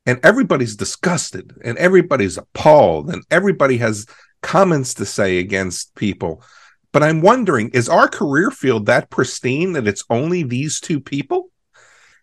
and 0.05 0.19
everybody's 0.23 0.75
disgusted 0.75 1.53
and 1.63 1.77
everybody's 1.77 2.37
appalled 2.37 3.09
and 3.09 3.23
everybody 3.31 3.77
has 3.77 4.05
comments 4.41 4.93
to 4.95 5.05
say 5.05 5.39
against 5.39 5.95
people. 5.95 6.43
But 6.91 7.03
I'm 7.03 7.21
wondering, 7.21 7.71
is 7.71 7.89
our 7.89 8.07
career 8.07 8.51
field 8.51 8.85
that 8.85 9.09
pristine 9.09 9.73
that 9.73 9.87
it's 9.87 10.05
only 10.09 10.43
these 10.43 10.79
two 10.79 11.01
people? 11.01 11.49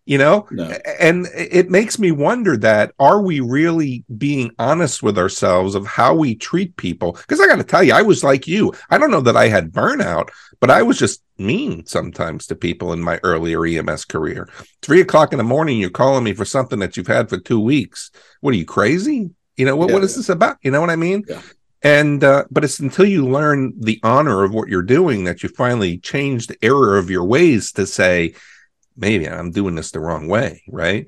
You 0.04 0.18
know? 0.18 0.47
No. 0.50 0.64
and 1.00 1.26
it 1.35 1.71
makes 1.71 1.99
me 1.99 2.11
wonder 2.11 2.56
that 2.59 2.92
are 2.99 3.23
we 3.23 3.40
really 3.40 4.04
being 4.18 4.50
honest 4.59 5.02
with 5.02 5.18
ourselves 5.18 5.75
of 5.75 5.87
how 5.87 6.14
we 6.14 6.35
treat 6.35 6.76
people? 6.76 7.12
Because 7.12 7.40
i 7.40 7.47
got 7.47 7.56
to 7.56 7.64
tell 7.64 7.82
you 7.82 7.94
i 7.94 8.02
was 8.02 8.25
like 8.25 8.47
you. 8.47 8.73
I 8.90 8.99
don't 8.99 9.11
know 9.11 9.21
that 9.21 9.37
i 9.37 9.49
had 9.49 9.73
burnout 9.73 10.30
but 10.61 10.71
i 10.71 10.82
was 10.82 10.99
just 10.99 11.23
mean 11.38 11.85
sometimes 11.87 12.47
to 12.47 12.54
people 12.54 12.92
in 12.92 13.00
my 13.00 13.18
earlier 13.23 13.64
ems 13.66 14.04
career. 14.04 14.49
Three 14.80 15.00
o'clock 15.00 15.32
in 15.32 15.38
the 15.38 15.44
morning 15.44 15.78
you're 15.78 15.90
calling 15.90 16.25
me 16.25 16.35
for 16.35 16.44
something 16.44 16.78
that 16.80 16.97
you've 16.97 17.06
had 17.06 17.28
for 17.28 17.38
two 17.38 17.61
weeks. 17.61 18.11
What 18.40 18.54
are 18.54 18.59
you 18.59 18.64
crazy? 18.64 19.30
You 19.56 19.66
know 19.66 19.76
what, 19.76 19.88
yeah, 19.88 19.94
what 19.94 20.04
is 20.04 20.12
yeah. 20.12 20.18
this 20.18 20.28
about? 20.28 20.56
You 20.62 20.71
know 20.71 20.80
what 20.80 20.90
i 20.90 20.97
mean? 20.97 21.25
Yeah. 21.28 21.42
and 21.82 22.25
uh, 22.25 22.44
but 22.50 22.64
it's 22.64 22.80
until 22.80 23.04
you 23.04 23.26
learn 23.26 23.75
the 23.78 24.00
honor 24.02 24.44
of 24.44 24.54
what 24.54 24.68
you're 24.68 24.82
doing 24.82 25.25
that 25.25 25.42
you 25.42 25.49
finally 25.49 25.99
change 25.99 26.47
the 26.47 26.56
error 26.62 26.97
of 26.97 27.11
your 27.11 27.25
ways 27.25 27.73
to 27.73 27.87
say 27.87 28.35
maybe 28.96 29.28
I'm 29.28 29.50
doing 29.50 29.75
this 29.75 29.90
the 29.90 30.00
wrong 30.00 30.28
way, 30.28 30.62
right? 30.68 31.06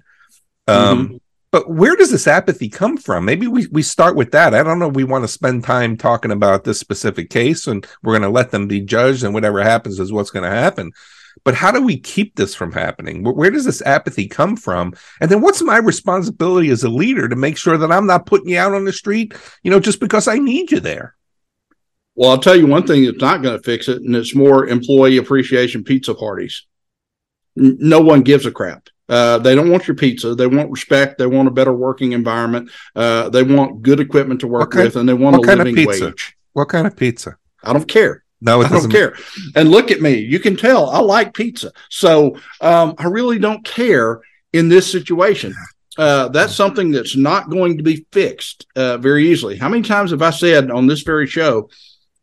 Um, 0.66 1.06
mm-hmm. 1.06 1.16
But 1.54 1.70
where 1.70 1.94
does 1.94 2.10
this 2.10 2.26
apathy 2.26 2.68
come 2.68 2.96
from? 2.96 3.24
Maybe 3.24 3.46
we, 3.46 3.68
we 3.68 3.82
start 3.82 4.16
with 4.16 4.32
that. 4.32 4.54
I 4.54 4.64
don't 4.64 4.80
know. 4.80 4.88
We 4.88 5.04
want 5.04 5.22
to 5.22 5.28
spend 5.28 5.62
time 5.62 5.96
talking 5.96 6.32
about 6.32 6.64
this 6.64 6.80
specific 6.80 7.30
case 7.30 7.68
and 7.68 7.86
we're 8.02 8.18
going 8.18 8.22
to 8.22 8.28
let 8.28 8.50
them 8.50 8.66
be 8.66 8.80
judged 8.80 9.22
and 9.22 9.32
whatever 9.32 9.62
happens 9.62 10.00
is 10.00 10.12
what's 10.12 10.32
going 10.32 10.42
to 10.42 10.50
happen. 10.50 10.90
But 11.44 11.54
how 11.54 11.70
do 11.70 11.80
we 11.80 11.96
keep 11.96 12.34
this 12.34 12.56
from 12.56 12.72
happening? 12.72 13.22
Where, 13.22 13.34
where 13.34 13.50
does 13.52 13.64
this 13.64 13.82
apathy 13.82 14.26
come 14.26 14.56
from? 14.56 14.94
And 15.20 15.30
then 15.30 15.42
what's 15.42 15.62
my 15.62 15.76
responsibility 15.76 16.70
as 16.70 16.82
a 16.82 16.88
leader 16.88 17.28
to 17.28 17.36
make 17.36 17.56
sure 17.56 17.78
that 17.78 17.92
I'm 17.92 18.08
not 18.08 18.26
putting 18.26 18.48
you 18.48 18.58
out 18.58 18.74
on 18.74 18.84
the 18.84 18.92
street, 18.92 19.32
you 19.62 19.70
know, 19.70 19.78
just 19.78 20.00
because 20.00 20.26
I 20.26 20.38
need 20.38 20.72
you 20.72 20.80
there? 20.80 21.14
Well, 22.16 22.30
I'll 22.30 22.38
tell 22.38 22.56
you 22.56 22.66
one 22.66 22.84
thing 22.84 23.04
that's 23.04 23.18
not 23.18 23.42
going 23.42 23.56
to 23.56 23.62
fix 23.62 23.88
it, 23.88 24.02
and 24.02 24.16
it's 24.16 24.34
more 24.34 24.66
employee 24.66 25.18
appreciation 25.18 25.84
pizza 25.84 26.14
parties 26.14 26.66
no 27.56 28.00
one 28.00 28.22
gives 28.22 28.46
a 28.46 28.50
crap. 28.50 28.88
Uh, 29.08 29.38
they 29.38 29.54
don't 29.54 29.70
want 29.70 29.86
your 29.86 29.96
pizza. 29.96 30.34
They 30.34 30.46
want 30.46 30.70
respect. 30.70 31.18
They 31.18 31.26
want 31.26 31.48
a 31.48 31.50
better 31.50 31.72
working 31.72 32.12
environment. 32.12 32.70
Uh, 32.96 33.28
they 33.28 33.42
want 33.42 33.82
good 33.82 34.00
equipment 34.00 34.40
to 34.40 34.46
work 34.46 34.70
kind- 34.70 34.84
with, 34.84 34.96
and 34.96 35.08
they 35.08 35.14
want 35.14 35.36
a 35.36 35.38
what 35.40 35.48
kind 35.48 35.60
of 35.60 35.66
living 35.66 35.86
pizza? 35.86 36.06
wage. 36.06 36.36
What 36.54 36.68
kind 36.68 36.86
of 36.86 36.96
pizza? 36.96 37.36
I 37.62 37.72
don't 37.72 37.88
care. 37.88 38.24
No, 38.40 38.60
it 38.60 38.66
I 38.66 38.70
don't 38.70 38.90
care. 38.90 39.16
And 39.54 39.70
look 39.70 39.90
at 39.90 40.00
me. 40.00 40.18
You 40.18 40.38
can 40.38 40.56
tell 40.56 40.90
I 40.90 41.00
like 41.00 41.34
pizza. 41.34 41.72
So 41.88 42.36
um, 42.60 42.94
I 42.98 43.06
really 43.06 43.38
don't 43.38 43.64
care 43.64 44.20
in 44.52 44.68
this 44.68 44.90
situation. 44.90 45.54
Uh, 45.96 46.28
that's 46.28 46.54
something 46.54 46.90
that's 46.90 47.16
not 47.16 47.50
going 47.50 47.78
to 47.78 47.82
be 47.82 48.06
fixed 48.12 48.66
uh, 48.76 48.98
very 48.98 49.28
easily. 49.28 49.56
How 49.56 49.68
many 49.68 49.82
times 49.82 50.10
have 50.10 50.22
I 50.22 50.30
said 50.30 50.70
on 50.70 50.86
this 50.86 51.02
very 51.02 51.26
show 51.26 51.70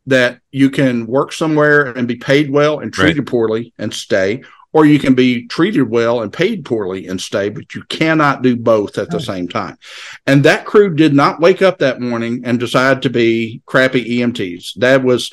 that 0.08 0.42
you 0.52 0.70
can 0.70 1.08
work 1.08 1.32
somewhere 1.32 1.86
and 1.86 2.08
be 2.08 2.18
paid 2.18 2.52
well 2.52 2.80
and 2.80 2.94
treated 2.94 3.26
poorly 3.28 3.74
and 3.78 3.94
stay, 3.94 4.44
or 4.74 4.86
you 4.86 5.00
can 5.00 5.14
be 5.14 5.48
treated 5.48 5.84
well 5.84 6.22
and 6.22 6.32
paid 6.32 6.64
poorly 6.64 7.08
and 7.08 7.20
stay, 7.20 7.50
but 7.50 7.76
you 7.76 7.84
cannot 7.90 8.42
do 8.42 8.56
both 8.56 8.98
at 8.98 9.10
the 9.10 9.18
Right. 9.18 9.26
same 9.26 9.48
time. 9.48 9.78
And 10.26 10.44
that 10.44 10.66
crew 10.66 10.96
did 10.96 11.14
not 11.14 11.42
wake 11.42 11.62
up 11.62 11.80
that 11.80 12.00
morning 12.00 12.42
and 12.46 12.60
decide 12.60 13.02
to 13.02 13.10
be 13.10 13.62
crappy 13.66 14.20
EMTs. 14.20 14.74
That 14.78 15.04
was 15.04 15.32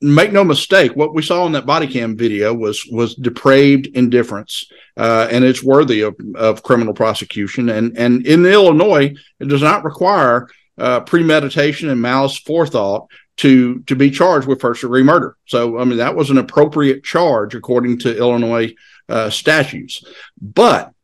make 0.00 0.32
no 0.32 0.44
mistake 0.44 0.94
what 0.94 1.14
we 1.14 1.22
saw 1.22 1.46
in 1.46 1.52
that 1.52 1.64
body 1.64 1.86
cam 1.86 2.14
video 2.16 2.52
was 2.52 2.84
was 2.90 3.14
depraved 3.14 3.86
indifference 3.94 4.66
uh, 4.98 5.28
and 5.30 5.44
it's 5.44 5.62
worthy 5.62 6.02
of, 6.02 6.14
of 6.34 6.62
criminal 6.62 6.92
prosecution 6.92 7.70
and 7.70 7.96
and 7.96 8.26
in 8.26 8.44
illinois 8.44 9.14
it 9.40 9.48
does 9.48 9.62
not 9.62 9.82
require 9.84 10.46
uh, 10.76 11.00
premeditation 11.00 11.88
and 11.88 12.02
malice 12.02 12.36
forethought 12.38 13.08
to 13.36 13.80
to 13.80 13.96
be 13.96 14.10
charged 14.10 14.46
with 14.46 14.60
first 14.60 14.82
degree 14.82 15.02
murder 15.02 15.36
so 15.46 15.78
i 15.78 15.84
mean 15.84 15.98
that 15.98 16.14
was 16.14 16.30
an 16.30 16.38
appropriate 16.38 17.02
charge 17.02 17.54
according 17.54 17.98
to 17.98 18.16
illinois 18.16 18.72
uh, 19.08 19.28
statutes 19.28 20.04
but 20.40 20.94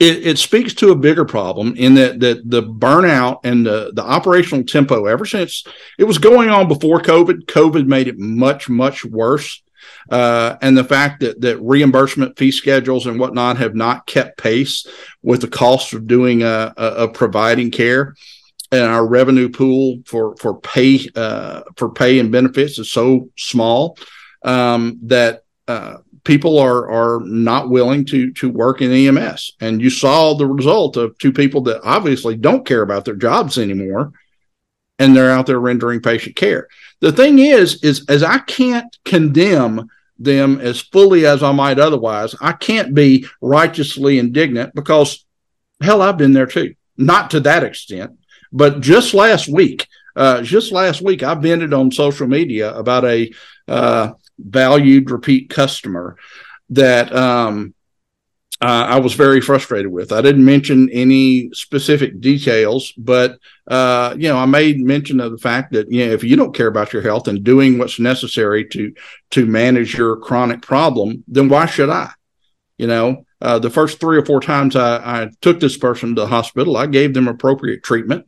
it, 0.00 0.26
it 0.26 0.38
speaks 0.38 0.74
to 0.74 0.90
a 0.90 0.96
bigger 0.96 1.24
problem 1.24 1.74
in 1.76 1.94
that 1.94 2.20
that 2.20 2.50
the 2.50 2.62
burnout 2.62 3.40
and 3.44 3.64
the 3.64 3.92
the 3.94 4.02
operational 4.02 4.64
tempo 4.64 5.06
ever 5.06 5.24
since 5.24 5.64
it 5.98 6.04
was 6.04 6.18
going 6.18 6.48
on 6.48 6.66
before 6.68 7.00
COVID. 7.00 7.46
COVID 7.46 7.86
made 7.86 8.08
it 8.08 8.18
much 8.18 8.68
much 8.68 9.04
worse, 9.04 9.62
uh, 10.10 10.56
and 10.60 10.76
the 10.76 10.84
fact 10.84 11.20
that 11.20 11.40
that 11.42 11.58
reimbursement 11.58 12.36
fee 12.36 12.50
schedules 12.50 13.06
and 13.06 13.20
whatnot 13.20 13.58
have 13.58 13.76
not 13.76 14.06
kept 14.06 14.36
pace 14.36 14.86
with 15.22 15.40
the 15.40 15.48
cost 15.48 15.92
of 15.92 16.08
doing 16.08 16.42
uh, 16.42 16.74
of 16.76 17.14
providing 17.14 17.70
care. 17.70 18.16
And 18.74 18.90
our 18.90 19.06
revenue 19.06 19.48
pool 19.48 20.02
for 20.04 20.34
for 20.36 20.58
pay 20.58 21.08
uh, 21.14 21.62
for 21.76 21.90
pay 21.90 22.18
and 22.18 22.32
benefits 22.32 22.76
is 22.80 22.90
so 22.90 23.30
small 23.36 23.96
um, 24.44 24.98
that 25.02 25.44
uh, 25.68 25.98
people 26.24 26.58
are 26.58 26.90
are 26.90 27.20
not 27.20 27.70
willing 27.70 28.04
to 28.06 28.32
to 28.32 28.50
work 28.50 28.82
in 28.82 28.90
EMS. 28.90 29.52
And 29.60 29.80
you 29.80 29.90
saw 29.90 30.34
the 30.34 30.46
result 30.46 30.96
of 30.96 31.16
two 31.18 31.32
people 31.32 31.60
that 31.62 31.82
obviously 31.84 32.36
don't 32.36 32.66
care 32.66 32.82
about 32.82 33.04
their 33.04 33.14
jobs 33.14 33.58
anymore, 33.58 34.12
and 34.98 35.14
they're 35.14 35.30
out 35.30 35.46
there 35.46 35.60
rendering 35.60 36.02
patient 36.02 36.34
care. 36.34 36.66
The 37.00 37.12
thing 37.12 37.38
is, 37.38 37.84
is 37.84 38.04
as 38.08 38.24
I 38.24 38.38
can't 38.38 38.96
condemn 39.04 39.88
them 40.18 40.60
as 40.60 40.80
fully 40.80 41.26
as 41.26 41.44
I 41.44 41.52
might 41.52 41.78
otherwise, 41.78 42.34
I 42.40 42.52
can't 42.52 42.92
be 42.92 43.26
righteously 43.40 44.18
indignant 44.18 44.74
because 44.74 45.24
hell, 45.80 46.02
I've 46.02 46.18
been 46.18 46.32
there 46.32 46.46
too. 46.46 46.74
Not 46.96 47.30
to 47.30 47.40
that 47.40 47.64
extent, 47.64 48.18
but 48.54 48.80
just 48.80 49.12
last 49.12 49.48
week, 49.48 49.88
uh, 50.16 50.40
just 50.42 50.72
last 50.72 51.02
week, 51.02 51.24
I 51.24 51.34
vented 51.34 51.74
on 51.74 51.90
social 51.90 52.28
media 52.28 52.72
about 52.72 53.04
a 53.04 53.32
uh, 53.66 54.12
valued 54.38 55.10
repeat 55.10 55.50
customer 55.50 56.16
that 56.70 57.14
um, 57.14 57.74
uh, 58.60 58.86
I 58.88 59.00
was 59.00 59.14
very 59.14 59.40
frustrated 59.40 59.90
with. 59.90 60.12
I 60.12 60.22
didn't 60.22 60.44
mention 60.44 60.88
any 60.90 61.50
specific 61.52 62.20
details, 62.20 62.92
but 62.92 63.38
uh, 63.66 64.14
you 64.16 64.28
know, 64.28 64.38
I 64.38 64.46
made 64.46 64.80
mention 64.80 65.18
of 65.18 65.32
the 65.32 65.38
fact 65.38 65.72
that 65.72 65.90
you 65.90 66.06
know, 66.06 66.12
if 66.12 66.22
you 66.22 66.36
don't 66.36 66.54
care 66.54 66.68
about 66.68 66.92
your 66.92 67.02
health 67.02 67.26
and 67.26 67.42
doing 67.42 67.78
what's 67.78 67.98
necessary 67.98 68.66
to 68.68 68.94
to 69.30 69.46
manage 69.46 69.98
your 69.98 70.16
chronic 70.16 70.62
problem, 70.62 71.24
then 71.26 71.48
why 71.48 71.66
should 71.66 71.90
I? 71.90 72.12
You 72.78 72.88
know, 72.88 73.24
uh, 73.40 73.58
the 73.60 73.70
first 73.70 74.00
three 74.00 74.18
or 74.18 74.24
four 74.24 74.40
times 74.40 74.74
I, 74.74 74.96
I 74.96 75.30
took 75.40 75.60
this 75.60 75.76
person 75.76 76.14
to 76.14 76.22
the 76.22 76.26
hospital, 76.26 76.76
I 76.76 76.86
gave 76.86 77.14
them 77.14 77.28
appropriate 77.28 77.82
treatment 77.84 78.26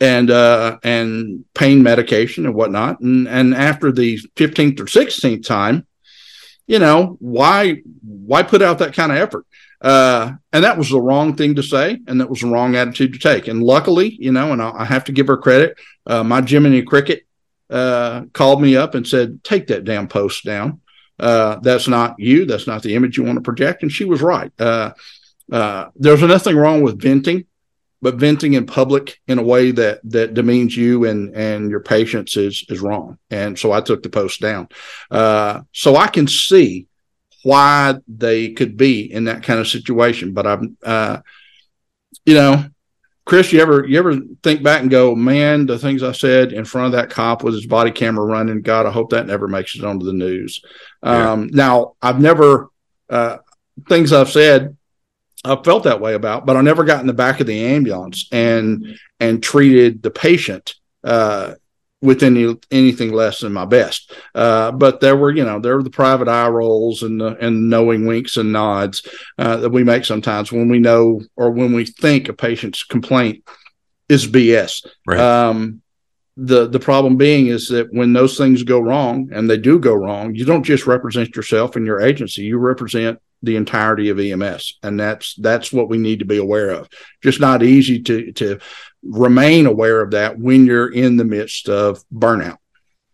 and 0.00 0.30
uh, 0.30 0.78
and 0.82 1.44
pain 1.54 1.82
medication 1.82 2.46
and 2.46 2.54
whatnot. 2.54 3.00
And 3.00 3.28
and 3.28 3.54
after 3.54 3.92
the 3.92 4.18
fifteenth 4.36 4.80
or 4.80 4.86
sixteenth 4.86 5.46
time, 5.46 5.86
you 6.66 6.78
know 6.78 7.16
why 7.20 7.82
why 8.02 8.42
put 8.42 8.62
out 8.62 8.78
that 8.78 8.94
kind 8.94 9.12
of 9.12 9.18
effort? 9.18 9.46
Uh, 9.80 10.32
and 10.52 10.64
that 10.64 10.76
was 10.76 10.90
the 10.90 11.00
wrong 11.00 11.34
thing 11.34 11.54
to 11.54 11.62
say, 11.62 11.98
and 12.06 12.20
that 12.20 12.28
was 12.28 12.40
the 12.40 12.48
wrong 12.48 12.76
attitude 12.76 13.12
to 13.12 13.18
take. 13.18 13.48
And 13.48 13.62
luckily, 13.62 14.14
you 14.18 14.32
know, 14.32 14.52
and 14.52 14.60
I, 14.60 14.70
I 14.70 14.84
have 14.84 15.04
to 15.04 15.12
give 15.12 15.26
her 15.28 15.38
credit. 15.38 15.78
Uh, 16.06 16.22
my 16.22 16.42
Jiminy 16.42 16.82
Cricket 16.82 17.26
uh, 17.70 18.22
called 18.32 18.60
me 18.60 18.76
up 18.76 18.94
and 18.94 19.06
said, 19.06 19.44
"Take 19.44 19.68
that 19.68 19.84
damn 19.84 20.08
post 20.08 20.44
down. 20.44 20.80
Uh, 21.20 21.60
that's 21.60 21.88
not 21.88 22.18
you. 22.18 22.46
That's 22.46 22.66
not 22.66 22.82
the 22.82 22.94
image 22.94 23.16
you 23.16 23.24
want 23.24 23.36
to 23.36 23.42
project." 23.42 23.82
And 23.82 23.92
she 23.92 24.04
was 24.04 24.22
right. 24.22 24.52
Uh, 24.58 24.92
uh, 25.52 25.86
there's 25.96 26.22
nothing 26.22 26.56
wrong 26.56 26.82
with 26.82 27.00
venting 27.00 27.46
but 28.02 28.16
venting 28.16 28.54
in 28.54 28.66
public 28.66 29.20
in 29.26 29.38
a 29.38 29.42
way 29.42 29.70
that 29.70 30.00
that 30.04 30.34
demeans 30.34 30.76
you 30.76 31.04
and 31.04 31.34
and 31.34 31.70
your 31.70 31.80
patients 31.80 32.36
is 32.36 32.64
is 32.68 32.80
wrong 32.80 33.18
and 33.30 33.58
so 33.58 33.72
i 33.72 33.80
took 33.80 34.02
the 34.02 34.08
post 34.08 34.40
down 34.40 34.68
uh, 35.10 35.60
so 35.72 35.96
i 35.96 36.06
can 36.06 36.26
see 36.26 36.86
why 37.42 37.94
they 38.06 38.52
could 38.52 38.76
be 38.76 39.12
in 39.12 39.24
that 39.24 39.42
kind 39.42 39.60
of 39.60 39.68
situation 39.68 40.32
but 40.32 40.46
i'm 40.46 40.76
uh, 40.84 41.18
you 42.24 42.34
know 42.34 42.64
chris 43.26 43.52
you 43.52 43.60
ever 43.60 43.86
you 43.86 43.98
ever 43.98 44.16
think 44.42 44.62
back 44.62 44.80
and 44.80 44.90
go 44.90 45.14
man 45.14 45.66
the 45.66 45.78
things 45.78 46.02
i 46.02 46.10
said 46.12 46.52
in 46.52 46.64
front 46.64 46.86
of 46.86 46.92
that 46.92 47.10
cop 47.10 47.42
with 47.44 47.54
his 47.54 47.66
body 47.66 47.90
camera 47.90 48.24
running 48.24 48.62
god 48.62 48.86
i 48.86 48.90
hope 48.90 49.10
that 49.10 49.26
never 49.26 49.46
makes 49.46 49.76
it 49.76 49.84
onto 49.84 50.04
the 50.06 50.12
news 50.12 50.60
Yeah. 51.02 51.32
um, 51.32 51.48
now 51.52 51.94
i've 52.02 52.20
never 52.20 52.68
uh, 53.08 53.38
things 53.88 54.12
i've 54.12 54.30
said 54.30 54.76
I've 55.42 55.64
felt 55.64 55.84
that 55.84 56.02
way 56.02 56.12
about, 56.12 56.44
but 56.44 56.58
I 56.58 56.60
never 56.60 56.84
got 56.84 57.00
in 57.00 57.06
the 57.06 57.14
back 57.14 57.40
of 57.40 57.46
the 57.46 57.64
ambulance 57.64 58.28
and 58.30 58.98
and 59.20 59.42
treated 59.42 60.02
the 60.02 60.10
patient 60.10 60.74
uh, 61.02 61.54
with 62.02 62.22
any 62.22 62.56
anything 62.70 63.12
less 63.12 63.40
than 63.40 63.52
my 63.52 63.64
best. 63.64 64.12
Uh, 64.34 64.72
but 64.72 65.00
there 65.00 65.16
were, 65.16 65.30
you 65.30 65.44
know, 65.44 65.60
there 65.60 65.76
were 65.76 65.82
the 65.82 65.90
private 65.90 66.28
eye 66.28 66.48
rolls 66.48 67.02
and 67.02 67.20
the 67.20 67.36
and 67.44 67.68
knowing 67.68 68.06
winks 68.06 68.36
and 68.36 68.52
nods 68.52 69.06
uh, 69.38 69.56
that 69.58 69.70
we 69.70 69.84
make 69.84 70.04
sometimes 70.04 70.50
when 70.50 70.68
we 70.68 70.78
know 70.78 71.20
or 71.36 71.50
when 71.50 71.72
we 71.72 71.84
think 71.84 72.28
a 72.28 72.32
patient's 72.32 72.84
complaint 72.84 73.44
is 74.08 74.26
BS. 74.26 74.86
Right. 75.06 75.20
Um, 75.20 75.82
the 76.36 76.68
the 76.68 76.80
problem 76.80 77.16
being 77.16 77.48
is 77.48 77.68
that 77.68 77.92
when 77.92 78.12
those 78.12 78.38
things 78.38 78.62
go 78.62 78.80
wrong 78.80 79.28
and 79.32 79.48
they 79.48 79.58
do 79.58 79.78
go 79.78 79.94
wrong, 79.94 80.34
you 80.34 80.44
don't 80.44 80.64
just 80.64 80.86
represent 80.86 81.36
yourself 81.36 81.76
and 81.76 81.84
your 81.84 82.00
agency; 82.00 82.42
you 82.42 82.58
represent 82.58 83.18
the 83.42 83.56
entirety 83.56 84.10
of 84.10 84.18
EMS, 84.18 84.78
and 84.82 84.98
that's 84.98 85.34
that's 85.36 85.72
what 85.72 85.88
we 85.88 85.98
need 85.98 86.18
to 86.18 86.24
be 86.24 86.36
aware 86.36 86.70
of. 86.70 86.88
Just 87.22 87.40
not 87.40 87.62
easy 87.62 88.02
to 88.02 88.32
to 88.32 88.58
remain 89.02 89.66
aware 89.66 90.00
of 90.00 90.10
that 90.10 90.38
when 90.38 90.66
you're 90.66 90.92
in 90.92 91.16
the 91.16 91.24
midst 91.24 91.68
of 91.68 92.04
burnout. 92.12 92.58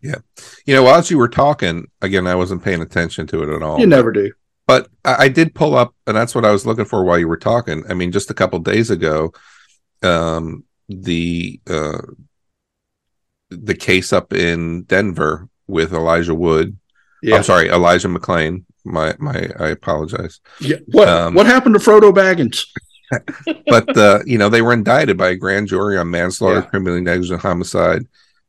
Yeah, 0.01 0.19
you 0.65 0.75
know, 0.75 0.83
while 0.83 1.01
you 1.01 1.17
were 1.17 1.29
talking, 1.29 1.87
again, 2.01 2.27
I 2.27 2.35
wasn't 2.35 2.63
paying 2.63 2.81
attention 2.81 3.25
to 3.27 3.43
it 3.43 3.55
at 3.55 3.63
all. 3.63 3.79
You 3.79 3.87
never 3.87 4.11
do. 4.11 4.31
but 4.67 4.89
I, 5.03 5.25
I 5.25 5.27
did 5.29 5.55
pull 5.55 5.75
up, 5.75 5.95
and 6.05 6.15
that's 6.15 6.35
what 6.35 6.45
I 6.45 6.51
was 6.51 6.65
looking 6.65 6.85
for 6.85 7.03
while 7.03 7.17
you 7.17 7.27
were 7.27 7.37
talking. 7.37 7.83
I 7.89 7.93
mean, 7.93 8.11
just 8.11 8.29
a 8.29 8.35
couple 8.35 8.59
days 8.59 8.91
ago, 8.91 9.33
um, 10.03 10.65
the 10.89 11.59
uh, 11.69 12.01
the 13.49 13.75
case 13.75 14.13
up 14.13 14.33
in 14.33 14.83
Denver 14.83 15.49
with 15.67 15.93
Elijah 15.93 16.35
Wood. 16.35 16.77
Yeah. 17.23 17.37
I'm 17.37 17.43
sorry, 17.43 17.69
Elijah 17.69 18.07
McClain. 18.07 18.65
My 18.91 19.15
my, 19.19 19.49
I 19.59 19.67
apologize. 19.69 20.39
yeah. 20.59 20.77
What 20.87 21.07
Um, 21.07 21.33
what 21.33 21.45
happened 21.45 21.75
to 21.75 21.81
Frodo 21.81 22.13
Baggins? 22.13 22.65
but 23.67 23.95
uh, 23.97 24.19
you 24.25 24.37
know 24.37 24.49
they 24.49 24.61
were 24.61 24.73
indicted 24.73 25.17
by 25.17 25.29
a 25.29 25.35
grand 25.35 25.67
jury 25.67 25.97
on 25.97 26.09
manslaughter, 26.11 26.59
Yeah. 26.59 26.65
criminally 26.65 27.01
negligent 27.01 27.41
homicide, 27.41 28.03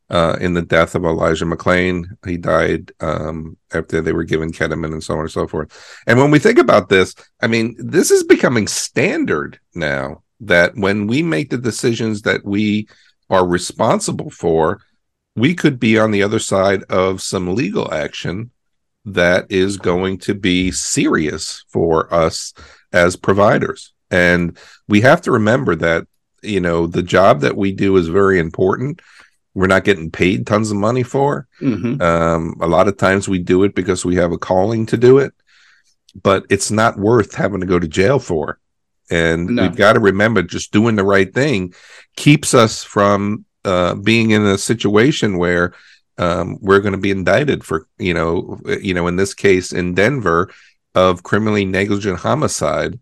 uh, 0.09 0.37
in 0.41 0.53
the 0.53 0.61
death 0.61 0.95
of 0.95 1.05
Elijah 1.05 1.45
McClain. 1.45 2.05
He 2.25 2.37
died 2.37 2.91
um, 2.99 3.57
after 3.73 4.01
they 4.01 4.11
were 4.13 4.23
given 4.25 4.51
ketamine 4.51 4.91
and 4.93 5.03
so 5.03 5.13
on 5.13 5.21
and 5.21 5.31
so 5.31 5.47
forth. 5.47 5.71
And 6.07 6.19
when 6.19 6.31
we 6.31 6.39
think 6.39 6.59
about 6.59 6.89
this, 6.89 7.15
I 7.41 7.47
mean, 7.47 7.75
this 7.79 8.11
is 8.11 8.23
becoming 8.23 8.67
standard 8.67 9.59
now. 9.75 10.23
That 10.41 10.75
when 10.75 11.07
we 11.07 11.21
make 11.21 11.49
the 11.49 11.57
decisions 11.57 12.21
that 12.21 12.45
we 12.45 12.87
are 13.29 13.45
responsible 13.45 14.29
for, 14.29 14.79
we 15.35 15.53
could 15.53 15.79
be 15.79 15.99
on 15.99 16.11
the 16.11 16.23
other 16.23 16.39
side 16.39 16.83
of 16.83 17.21
some 17.21 17.55
legal 17.55 17.93
action 17.93 18.51
that 19.05 19.45
is 19.49 19.77
going 19.77 20.17
to 20.19 20.33
be 20.33 20.71
serious 20.71 21.63
for 21.69 22.13
us 22.13 22.53
as 22.91 23.15
providers. 23.15 23.93
And 24.11 24.57
we 24.87 25.01
have 25.01 25.21
to 25.21 25.31
remember 25.31 25.75
that, 25.75 26.07
you 26.41 26.59
know, 26.59 26.87
the 26.87 27.03
job 27.03 27.41
that 27.41 27.55
we 27.55 27.71
do 27.71 27.95
is 27.97 28.07
very 28.07 28.39
important. 28.39 29.01
We're 29.53 29.67
not 29.67 29.83
getting 29.83 30.11
paid 30.11 30.45
tons 30.47 30.71
of 30.71 30.77
money 30.77 31.03
for. 31.03 31.47
hmm 31.59 32.01
Um, 32.01 32.55
a 32.61 32.67
lot 32.67 32.87
of 32.87 32.97
times 32.97 33.27
we 33.27 33.39
do 33.39 33.63
it 33.63 33.75
because 33.75 34.05
we 34.05 34.15
have 34.15 34.31
a 34.31 34.37
calling 34.37 34.85
to 34.87 34.97
do 34.97 35.17
it. 35.19 35.33
but 36.23 36.43
it's 36.49 36.71
not 36.71 36.97
worth 36.97 37.35
having 37.35 37.59
to 37.59 37.67
go 37.67 37.77
to 37.77 37.87
jail 37.87 38.17
for. 38.17 38.57
And 39.11 39.45
No. 39.47 39.61
we've 39.61 39.75
got 39.75 39.93
to 39.93 39.99
remember 39.99 40.41
just 40.41 40.71
doing 40.73 40.95
the 40.95 41.03
right 41.03 41.31
thing 41.31 41.71
keeps 42.15 42.55
us 42.55 42.83
from 42.83 43.45
uh, 43.63 43.93
being 43.93 44.31
in 44.31 44.43
a 44.43 44.57
situation 44.57 45.37
where 45.37 45.73
um, 46.19 46.57
we're 46.61 46.81
going 46.81 46.91
to 46.93 46.99
be 46.99 47.11
indicted 47.11 47.63
for, 47.63 47.87
you 47.97 48.13
know, 48.13 48.59
you 48.81 48.93
know, 48.93 49.07
in 49.07 49.15
this 49.15 49.33
case 49.33 49.71
in 49.71 49.95
Denver 49.95 50.51
of 50.93 51.23
criminally 51.23 51.65
negligent 51.65 52.19
homicide 52.19 52.99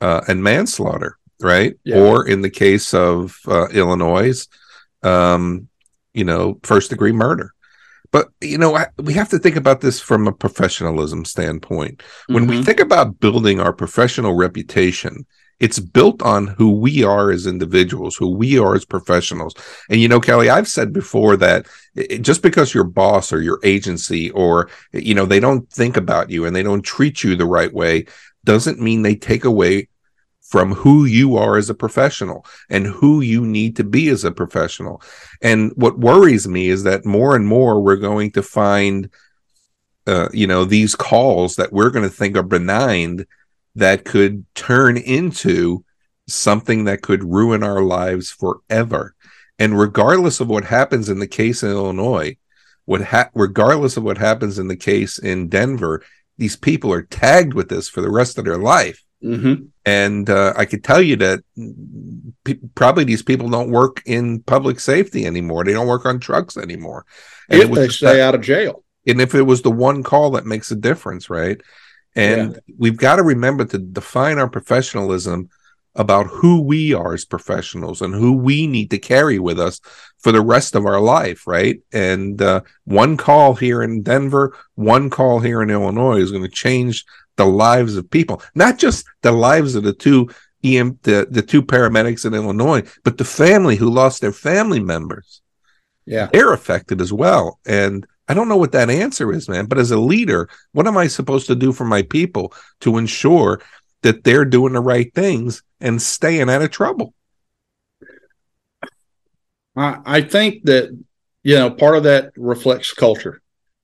uh, 0.00 0.20
and 0.28 0.42
manslaughter, 0.42 1.16
right? 1.40 1.74
Yeah. 1.84 1.98
Or 2.00 2.26
in 2.26 2.42
the 2.42 2.50
case 2.50 2.92
of 2.92 3.38
uh, 3.46 3.68
Illinois, 3.68 4.46
um, 5.02 5.68
you 6.12 6.24
know, 6.24 6.58
first 6.62 6.90
degree 6.90 7.12
murder. 7.12 7.52
But 8.12 8.28
you 8.40 8.58
know, 8.58 8.74
I, 8.76 8.86
we 8.98 9.12
have 9.14 9.28
to 9.30 9.38
think 9.38 9.56
about 9.56 9.80
this 9.80 10.00
from 10.00 10.26
a 10.26 10.32
professionalism 10.32 11.24
standpoint. 11.24 12.02
When 12.28 12.46
we 12.46 12.58
Mhm. 12.58 12.64
think 12.64 12.80
about 12.80 13.20
building 13.20 13.60
our 13.60 13.72
professional 13.72 14.34
reputation, 14.34 15.26
it's 15.58 15.78
built 15.78 16.20
on 16.22 16.48
who 16.48 16.70
we 16.70 17.02
are 17.02 17.30
as 17.30 17.46
individuals, 17.46 18.16
who 18.16 18.28
we 18.28 18.58
are 18.58 18.74
as 18.74 18.84
professionals. 18.84 19.54
And 19.88 20.00
you 20.00 20.08
know, 20.08 20.20
Kelly, 20.20 20.50
I've 20.50 20.68
said 20.68 20.92
before 20.92 21.36
that 21.38 21.66
it- 21.94 22.22
just 22.22 22.42
because 22.42 22.74
your 22.74 22.84
boss 22.84 23.32
or 23.32 23.40
your 23.40 23.60
agency 23.64 24.30
or 24.30 24.68
you 24.92 25.14
know 25.14 25.26
they 25.26 25.40
don't 25.40 25.68
think 25.70 25.96
about 25.96 26.30
you 26.30 26.44
and 26.44 26.54
they 26.54 26.62
don't 26.62 26.82
treat 26.82 27.24
you 27.24 27.36
the 27.36 27.46
right 27.46 27.72
way 27.72 28.06
doesn't 28.44 28.80
mean 28.80 29.02
they 29.02 29.16
take 29.16 29.44
away 29.44 29.88
from 30.40 30.72
who 30.72 31.04
you 31.04 31.36
are 31.36 31.56
as 31.56 31.68
a 31.68 31.74
professional 31.74 32.46
and 32.70 32.86
who 32.86 33.20
you 33.20 33.44
need 33.44 33.74
to 33.76 33.82
be 33.82 34.08
as 34.08 34.24
a 34.24 34.30
professional. 34.30 35.02
And 35.42 35.72
what 35.74 35.98
worries 35.98 36.46
me 36.46 36.68
is 36.68 36.84
that 36.84 37.04
more 37.04 37.34
and 37.34 37.46
more 37.46 37.80
we're 37.80 37.96
going 37.96 38.30
to 38.32 38.42
find, 38.44 39.10
uh, 40.06 40.28
you 40.32 40.46
know, 40.46 40.64
these 40.64 40.94
calls 40.94 41.56
that 41.56 41.72
we're 41.72 41.90
going 41.90 42.08
to 42.08 42.14
think 42.14 42.36
are 42.36 42.44
benign 42.44 43.26
that 43.76 44.04
could 44.04 44.44
turn 44.54 44.96
into 44.96 45.84
something 46.28 46.84
that 46.84 47.02
could 47.02 47.22
ruin 47.22 47.62
our 47.62 47.80
lives 47.82 48.30
forever. 48.30 49.14
And 49.58 49.78
regardless 49.78 50.40
of 50.40 50.48
what 50.48 50.64
happens 50.64 51.08
in 51.08 51.18
the 51.20 51.26
case 51.26 51.62
in 51.62 51.70
Illinois, 51.70 52.36
what 52.84 53.02
ha- 53.02 53.30
regardless 53.34 53.96
of 53.96 54.02
what 54.02 54.18
happens 54.18 54.58
in 54.58 54.68
the 54.68 54.76
case 54.76 55.18
in 55.18 55.48
Denver, 55.48 56.02
these 56.38 56.56
people 56.56 56.92
are 56.92 57.02
tagged 57.02 57.54
with 57.54 57.68
this 57.68 57.88
for 57.88 58.00
the 58.00 58.10
rest 58.10 58.38
of 58.38 58.44
their 58.44 58.58
life 58.58 59.02
Mhm. 59.24 59.68
and 59.86 60.28
uh, 60.28 60.52
I 60.56 60.66
could 60.66 60.84
tell 60.84 61.00
you 61.00 61.16
that 61.16 61.40
pe- 62.44 62.58
probably 62.74 63.04
these 63.04 63.22
people 63.22 63.48
don't 63.48 63.70
work 63.70 64.02
in 64.04 64.40
public 64.42 64.78
safety 64.78 65.24
anymore. 65.24 65.64
They 65.64 65.72
don't 65.72 65.86
work 65.86 66.04
on 66.04 66.20
trucks 66.20 66.56
anymore. 66.58 67.06
And 67.48 67.62
if 67.62 67.70
they 67.72 67.88
stay 67.88 68.16
that- 68.16 68.20
out 68.28 68.34
of 68.34 68.42
jail. 68.42 68.84
and 69.06 69.20
if 69.20 69.34
it 69.34 69.42
was 69.42 69.62
the 69.62 69.70
one 69.70 70.02
call 70.02 70.32
that 70.32 70.44
makes 70.46 70.70
a 70.70 70.76
difference, 70.76 71.30
right? 71.30 71.60
And 72.16 72.60
we've 72.78 72.96
got 72.96 73.16
to 73.16 73.22
remember 73.22 73.64
to 73.66 73.78
define 73.78 74.38
our 74.38 74.48
professionalism 74.48 75.48
about 75.94 76.26
who 76.26 76.60
we 76.60 76.92
are 76.92 77.14
as 77.14 77.24
professionals 77.24 78.02
and 78.02 78.14
who 78.14 78.32
we 78.32 78.66
need 78.66 78.90
to 78.90 78.98
carry 78.98 79.38
with 79.38 79.58
us 79.58 79.80
for 80.18 80.30
the 80.32 80.42
rest 80.42 80.74
of 80.74 80.84
our 80.84 81.00
life, 81.00 81.46
right? 81.46 81.80
And 81.92 82.40
uh, 82.42 82.60
one 82.84 83.16
call 83.16 83.54
here 83.54 83.82
in 83.82 84.02
Denver, 84.02 84.54
one 84.74 85.08
call 85.08 85.40
here 85.40 85.62
in 85.62 85.70
Illinois 85.70 86.18
is 86.18 86.30
going 86.32 86.42
to 86.42 86.50
change 86.50 87.04
the 87.36 87.46
lives 87.46 87.96
of 87.96 88.10
people, 88.10 88.42
not 88.54 88.78
just 88.78 89.06
the 89.22 89.32
lives 89.32 89.74
of 89.74 89.84
the 89.84 89.92
two 89.94 90.28
EM, 90.64 90.98
the, 91.02 91.26
the 91.30 91.42
two 91.42 91.62
paramedics 91.62 92.24
in 92.26 92.34
Illinois, 92.34 92.82
but 93.04 93.18
the 93.18 93.24
family 93.24 93.76
who 93.76 93.88
lost 93.90 94.20
their 94.20 94.32
family 94.32 94.80
members 94.80 95.40
Yeah. 96.06 96.28
they're 96.32 96.52
affected 96.52 97.00
as 97.00 97.12
well. 97.12 97.58
And 97.66 98.06
I 98.28 98.34
don't 98.34 98.48
know 98.48 98.56
what 98.56 98.72
that 98.72 98.90
answer 98.90 99.32
is, 99.32 99.48
man. 99.48 99.66
But 99.66 99.78
as 99.78 99.90
a 99.90 99.98
leader, 99.98 100.48
what 100.72 100.86
am 100.86 100.96
I 100.96 101.06
supposed 101.06 101.46
to 101.46 101.54
do 101.54 101.72
for 101.72 101.84
my 101.84 102.02
people 102.02 102.52
to 102.80 102.98
ensure 102.98 103.60
that 104.02 104.24
they're 104.24 104.44
doing 104.44 104.72
the 104.72 104.80
right 104.80 105.12
things 105.14 105.62
and 105.80 106.00
staying 106.00 106.50
out 106.50 106.62
of 106.62 106.70
trouble? 106.70 107.14
I, 109.76 109.98
I 110.04 110.20
think 110.22 110.64
that 110.64 110.96
you 111.42 111.54
know 111.54 111.70
part 111.70 111.96
of 111.96 112.04
that 112.04 112.32
reflects 112.36 112.92
culture, 112.92 113.42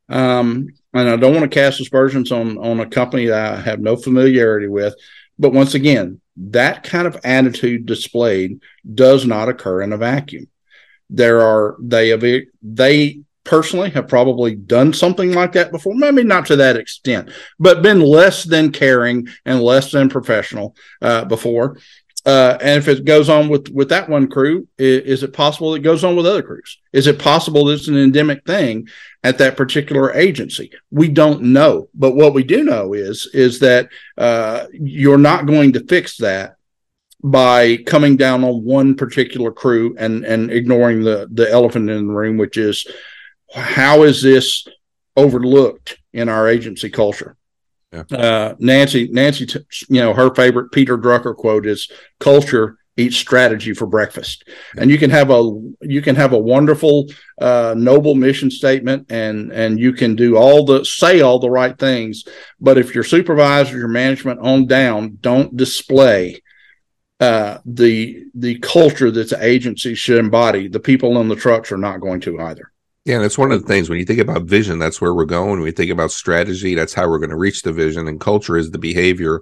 um, 0.09 0.69
and 0.95 1.09
I 1.09 1.17
don't 1.17 1.35
want 1.35 1.51
to 1.51 1.55
cast 1.55 1.81
aspersions 1.81 2.33
on 2.33 2.59
on 2.59 2.81
a 2.81 2.87
company 2.87 3.27
that 3.27 3.55
I 3.55 3.61
have 3.61 3.81
no 3.81 3.97
familiarity 3.97 4.69
with. 4.69 4.95
But 5.39 5.53
once 5.53 5.75
again, 5.75 6.21
that 6.37 6.83
kind 6.83 7.07
of 7.07 7.21
attitude 7.25 7.87
displayed 7.87 8.61
does 8.95 9.27
not 9.27 9.49
occur 9.49 9.83
in 9.83 9.93
a 9.93 9.99
vacuum. 9.99 10.49
There 11.11 11.43
are 11.43 11.77
they 11.81 12.09
have 12.09 12.25
they 12.63 13.21
personally 13.45 13.91
have 13.91 14.09
probably 14.09 14.55
done 14.55 14.93
something 14.93 15.33
like 15.33 15.53
that 15.53 15.73
before, 15.73 15.95
maybe 15.95 16.25
not 16.25 16.47
to 16.47 16.57
that 16.57 16.77
extent, 16.77 17.31
but 17.59 17.83
been 17.83 18.01
less 18.01 18.45
than 18.45 18.73
caring 18.73 19.29
and 19.45 19.61
less 19.61 19.91
than 19.91 20.09
professional 20.09 20.77
uh, 21.01 21.25
before. 21.25 21.79
Uh, 22.25 22.57
and 22.61 22.79
if 22.79 22.87
it 22.87 23.05
goes 23.05 23.29
on 23.29 23.49
with 23.49 23.69
with 23.71 23.89
that 23.89 24.09
one 24.09 24.29
crew, 24.29 24.69
is, 24.79 25.03
is 25.03 25.23
it 25.25 25.33
possible 25.33 25.75
it 25.75 25.81
goes 25.81 26.05
on 26.05 26.15
with 26.15 26.27
other 26.27 26.43
crews? 26.43 26.79
Is 26.93 27.09
it 27.09 27.19
possible 27.19 27.69
it's 27.69 27.89
an 27.89 27.97
endemic 27.97 28.45
thing 28.47 28.89
at 29.25 29.39
that 29.39 29.57
particular 29.57 30.13
agency? 30.15 30.71
We 30.93 31.09
don't 31.09 31.43
know, 31.43 31.89
but 31.95 32.15
what 32.15 32.33
we 32.33 32.45
do 32.45 32.63
know 32.63 32.93
is 32.93 33.29
is 33.35 33.59
that 33.61 33.89
uh, 34.17 34.67
you're 34.73 35.19
not 35.19 35.47
going 35.47 35.73
to 35.73 35.85
fix 35.85 36.19
that 36.19 36.57
by 37.25 37.79
coming 37.79 38.17
down 38.17 38.45
on 38.45 38.65
one 38.65 38.95
particular 38.95 39.51
crew 39.51 39.97
and 39.99 40.25
and 40.25 40.51
ignoring 40.53 41.03
the 41.03 41.29
the 41.33 41.51
elephant 41.51 41.91
in 41.91 42.07
the 42.07 42.13
room, 42.13 42.37
which 42.37 42.57
is 42.57 42.87
how 43.55 44.03
is 44.03 44.23
this 44.23 44.67
overlooked 45.17 45.99
in 46.13 46.29
our 46.29 46.49
agency 46.49 46.91
culture? 46.91 47.37
Yeah. 47.93 48.05
Uh, 48.11 48.55
Nancy, 48.59 49.09
Nancy, 49.13 49.47
t- 49.47 49.61
you 49.89 50.01
know, 50.01 50.15
her 50.15 50.35
favorite 50.35 50.73
Peter 50.73 50.97
Drucker 50.97 51.37
quote 51.37 51.67
is 51.67 51.91
"Culture 52.21 52.79
eats 52.97 53.17
strategy 53.17 53.75
for 53.75 53.87
breakfast," 53.87 54.49
and 54.79 54.91
you 54.91 54.97
can 54.97 55.11
have 55.11 55.31
a 55.31 55.43
you 55.83 56.01
can 56.01 56.17
have 56.17 56.33
a 56.33 56.39
wonderful, 56.39 57.07
uh, 57.39 57.75
noble 57.77 58.15
mission 58.15 58.51
statement, 58.51 59.13
and 59.13 59.53
and 59.53 59.79
you 59.79 59.93
can 59.93 60.17
do 60.17 60.39
all 60.39 60.65
the 60.65 60.85
say 60.87 61.21
all 61.21 61.39
the 61.39 61.51
right 61.51 61.79
things, 61.79 62.25
but 62.59 62.79
if 62.79 62.95
your 62.95 63.05
supervisor, 63.05 63.77
your 63.77 63.89
management 63.89 64.41
on 64.41 64.67
down 64.67 65.19
don't 65.21 65.55
display 65.55 66.41
uh, 67.21 67.59
the 67.67 68.25
the 68.35 68.59
culture 68.61 69.11
that 69.11 69.29
the 69.29 69.45
agency 69.45 69.95
should 69.95 70.19
embody, 70.19 70.67
the 70.67 70.81
people 70.81 71.21
in 71.21 71.29
the 71.29 71.37
trucks 71.37 71.71
are 71.71 71.79
not 71.79 72.01
going 72.01 72.21
to 72.21 72.41
either. 72.41 72.72
Yeah, 73.05 73.17
and 73.17 73.25
it's 73.25 73.39
one 73.39 73.51
of 73.51 73.61
the 73.61 73.67
things 73.67 73.91
when 73.91 73.99
you 73.99 74.05
think 74.05 74.21
about 74.21 74.45
vision, 74.45 74.79
that's 74.79 75.01
where 75.01 75.13
we're 75.13 75.25
going. 75.25 75.51
When 75.51 75.61
we 75.61 75.73
think 75.73 75.91
about 75.91 76.13
strategy, 76.13 76.75
that's 76.75 76.95
how 76.95 77.09
we're 77.09 77.19
going 77.19 77.31
to 77.31 77.37
reach 77.37 77.63
the 77.63 77.73
vision. 77.73 78.07
And 78.07 78.21
culture 78.21 78.57
is 78.57 78.71
the 78.71 78.79
behavior 78.79 79.41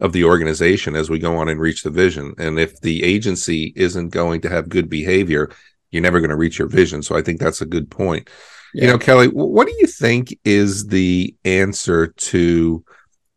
of 0.00 0.12
the 0.12 0.24
organization 0.24 0.96
as 0.96 1.08
we 1.08 1.20
go 1.20 1.36
on 1.36 1.48
and 1.48 1.60
reach 1.60 1.84
the 1.84 1.90
vision. 1.90 2.34
And 2.36 2.58
if 2.58 2.80
the 2.80 3.04
agency 3.04 3.72
isn't 3.76 4.08
going 4.08 4.40
to 4.40 4.50
have 4.50 4.68
good 4.68 4.90
behavior, 4.90 5.50
you're 5.90 6.02
never 6.02 6.20
going 6.20 6.30
to 6.30 6.36
reach 6.36 6.58
your 6.58 6.68
vision. 6.68 7.02
So 7.02 7.16
I 7.16 7.22
think 7.22 7.38
that's 7.38 7.60
a 7.60 7.66
good 7.66 7.90
point. 7.90 8.28
You 8.74 8.88
know, 8.88 8.98
Kelly, 8.98 9.28
what 9.28 9.66
do 9.66 9.74
you 9.78 9.86
think 9.86 10.36
is 10.44 10.86
the 10.88 11.34
answer 11.44 12.08
to 12.08 12.84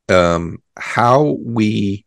um, 0.10 0.58
how 0.76 1.38
we 1.46 2.06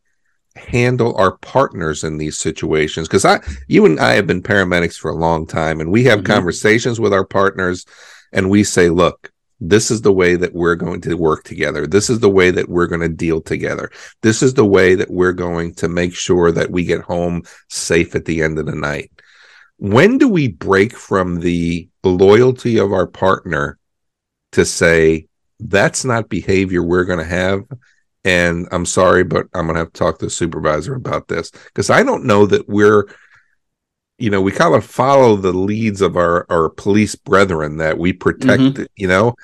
handle 0.57 1.15
our 1.17 1.37
partners 1.39 2.05
in 2.05 2.19
these 2.19 2.39
situations? 2.39 3.09
Because 3.09 3.25
I, 3.25 3.41
you 3.69 3.85
and 3.87 3.99
I 3.99 4.13
have 4.15 4.27
been 4.27 4.43
paramedics 4.43 4.97
for 4.97 5.11
a 5.11 5.17
long 5.17 5.47
time, 5.47 5.81
and 5.81 5.91
we 5.91 6.05
have 6.05 6.21
Mhm. 6.21 6.27
conversations 6.27 7.01
with 7.01 7.13
our 7.13 7.25
partners, 7.25 7.87
and 8.33 8.51
we 8.51 8.65
say, 8.65 8.89
"Look, 8.89 9.31
this 9.61 9.91
is 9.91 10.03
the 10.03 10.13
way 10.13 10.35
that 10.37 10.55
we're 10.55 10.75
going 10.75 11.01
to 11.03 11.15
work 11.15 11.45
together. 11.45 11.87
This 11.87 12.11
is 12.11 12.19
the 12.21 12.29
way 12.29 12.51
that 12.51 12.69
we're 12.69 12.89
going 12.89 13.01
to 13.01 13.09
deal 13.09 13.41
together. 13.41 13.91
This 14.23 14.43
is 14.43 14.55
the 14.55 14.67
way 14.67 14.95
that 14.95 15.11
we're 15.11 15.33
going 15.33 15.75
to 15.75 15.89
make 15.89 16.15
sure 16.15 16.51
that 16.53 16.71
we 16.71 16.85
get 16.85 17.03
home 17.03 17.43
safe 17.69 18.15
at 18.15 18.25
the 18.25 18.43
end 18.43 18.59
of 18.59 18.67
the 18.67 18.75
night." 18.75 19.11
When 19.79 20.19
do 20.19 20.29
we 20.29 20.49
break 20.49 20.97
from 20.97 21.41
the 21.41 21.89
loyalty 22.05 22.79
of 22.79 22.93
our 22.93 23.07
partner 23.07 23.79
to 24.53 24.65
say 24.65 25.27
that's 25.59 26.05
not 26.05 26.29
behavior 26.29 26.83
we're 26.83 27.05
going 27.05 27.19
to 27.19 27.25
have? 27.25 27.63
And 28.25 28.69
I'm 28.71 28.87
sorry, 28.87 29.25
but 29.25 29.47
I'm 29.55 29.67
going 29.67 29.75
to 29.75 29.81
have 29.81 29.93
to 29.93 29.99
talk 29.99 30.19
to 30.21 30.27
the 30.27 30.31
supervisor 30.31 30.95
about 30.95 31.29
this 31.29 31.51
because 31.51 31.91
I 31.91 32.03
don't 32.05 32.25
know 32.25 32.47
that 32.47 32.69
we're, 32.69 33.07
you 34.19 34.31
know, 34.31 34.41
we 34.41 34.53
kind 34.53 34.75
of 34.75 34.85
follow 34.85 35.35
the 35.37 35.53
leads 35.53 36.01
of 36.01 36.17
our, 36.17 36.47
our 36.49 36.69
police 36.69 37.17
brethren 37.17 37.79
that 37.79 37.99
we 37.99 38.13
protect, 38.13 38.79
you 38.97 39.09
know, 39.09 39.35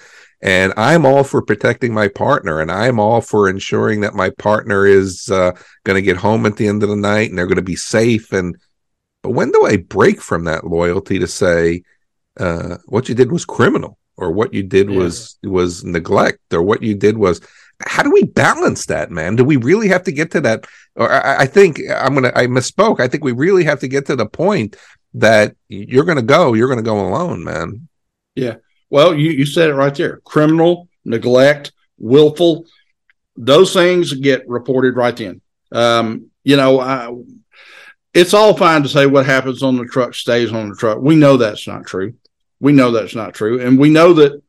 and 0.40 0.72
I'm 0.76 1.04
all 1.04 1.24
for 1.24 1.42
protecting 1.42 1.92
my 1.92 2.06
partner 2.06 2.60
and 2.60 2.70
I'm 2.70 3.00
all 3.00 3.20
for 3.20 3.48
ensuring 3.48 4.02
that 4.02 4.14
my 4.14 4.30
partner 4.30 4.86
is 4.86 5.28
uh, 5.28 5.50
going 5.82 5.96
to 5.96 6.02
get 6.02 6.16
home 6.16 6.46
at 6.46 6.56
the 6.56 6.68
end 6.68 6.84
of 6.84 6.88
the 6.88 6.96
night 6.96 7.30
and 7.30 7.36
they're 7.36 7.46
going 7.48 7.56
to 7.56 7.62
be 7.62 7.74
safe. 7.74 8.32
And, 8.32 8.56
but 9.24 9.30
when 9.30 9.50
do 9.50 9.66
I 9.66 9.78
break 9.78 10.20
from 10.20 10.44
that 10.44 10.64
loyalty 10.64 11.18
to 11.18 11.26
say, 11.26 11.82
uh, 12.38 12.76
what 12.86 13.08
you 13.08 13.16
did 13.16 13.32
was 13.32 13.44
criminal 13.44 13.98
or 14.16 14.30
what 14.30 14.54
you 14.54 14.62
did 14.62 14.88
Yeah. 14.88 14.98
was, 14.98 15.36
was 15.42 15.82
neglect 15.82 16.54
or 16.54 16.62
what 16.62 16.84
you 16.84 16.94
did 16.94 17.18
was, 17.18 17.40
how 17.86 18.02
do 18.02 18.10
we 18.10 18.24
balance 18.24 18.86
that, 18.86 19.10
man? 19.10 19.36
Do 19.36 19.44
we 19.44 19.56
really 19.56 19.88
have 19.88 20.02
to 20.04 20.12
get 20.12 20.32
to 20.32 20.40
that? 20.42 20.66
Or 20.96 21.10
I, 21.10 21.42
I 21.42 21.46
think 21.46 21.80
I'm 21.94 22.14
gonna 22.14 22.32
I 22.34 22.46
misspoke. 22.46 23.00
I 23.00 23.08
think 23.08 23.24
we 23.24 23.32
really 23.32 23.64
have 23.64 23.80
to 23.80 23.88
get 23.88 24.06
to 24.06 24.16
the 24.16 24.26
point 24.26 24.76
that 25.14 25.54
you're 25.68 26.04
gonna 26.04 26.22
go, 26.22 26.54
you're 26.54 26.68
gonna 26.68 26.82
go 26.82 27.06
alone, 27.06 27.44
man. 27.44 27.88
Yeah. 28.34 28.56
Well, 28.90 29.14
you, 29.14 29.30
you 29.30 29.46
said 29.46 29.70
it 29.70 29.74
right 29.74 29.94
there 29.94 30.20
criminal, 30.24 30.88
neglect, 31.04 31.72
willful. 31.98 32.66
those 33.36 33.72
things 33.72 34.12
get 34.12 34.48
reported 34.48 34.96
right 34.96 35.16
then. 35.16 35.40
Um, 35.70 36.30
you 36.44 36.56
know, 36.56 36.80
I, 36.80 37.14
it's 38.14 38.34
all 38.34 38.56
fine 38.56 38.82
to 38.82 38.88
say 38.88 39.06
what 39.06 39.26
happens 39.26 39.62
on 39.62 39.76
the 39.76 39.84
truck 39.84 40.14
stays 40.14 40.52
on 40.52 40.70
the 40.70 40.74
truck. 40.74 40.98
We 40.98 41.14
know 41.14 41.36
that's 41.36 41.66
not 41.66 41.86
true. 41.86 42.14
We 42.58 42.72
know 42.72 42.90
that's 42.90 43.14
not 43.14 43.34
true, 43.34 43.60
and 43.60 43.78
we 43.78 43.90
know 43.90 44.14
that 44.14 44.42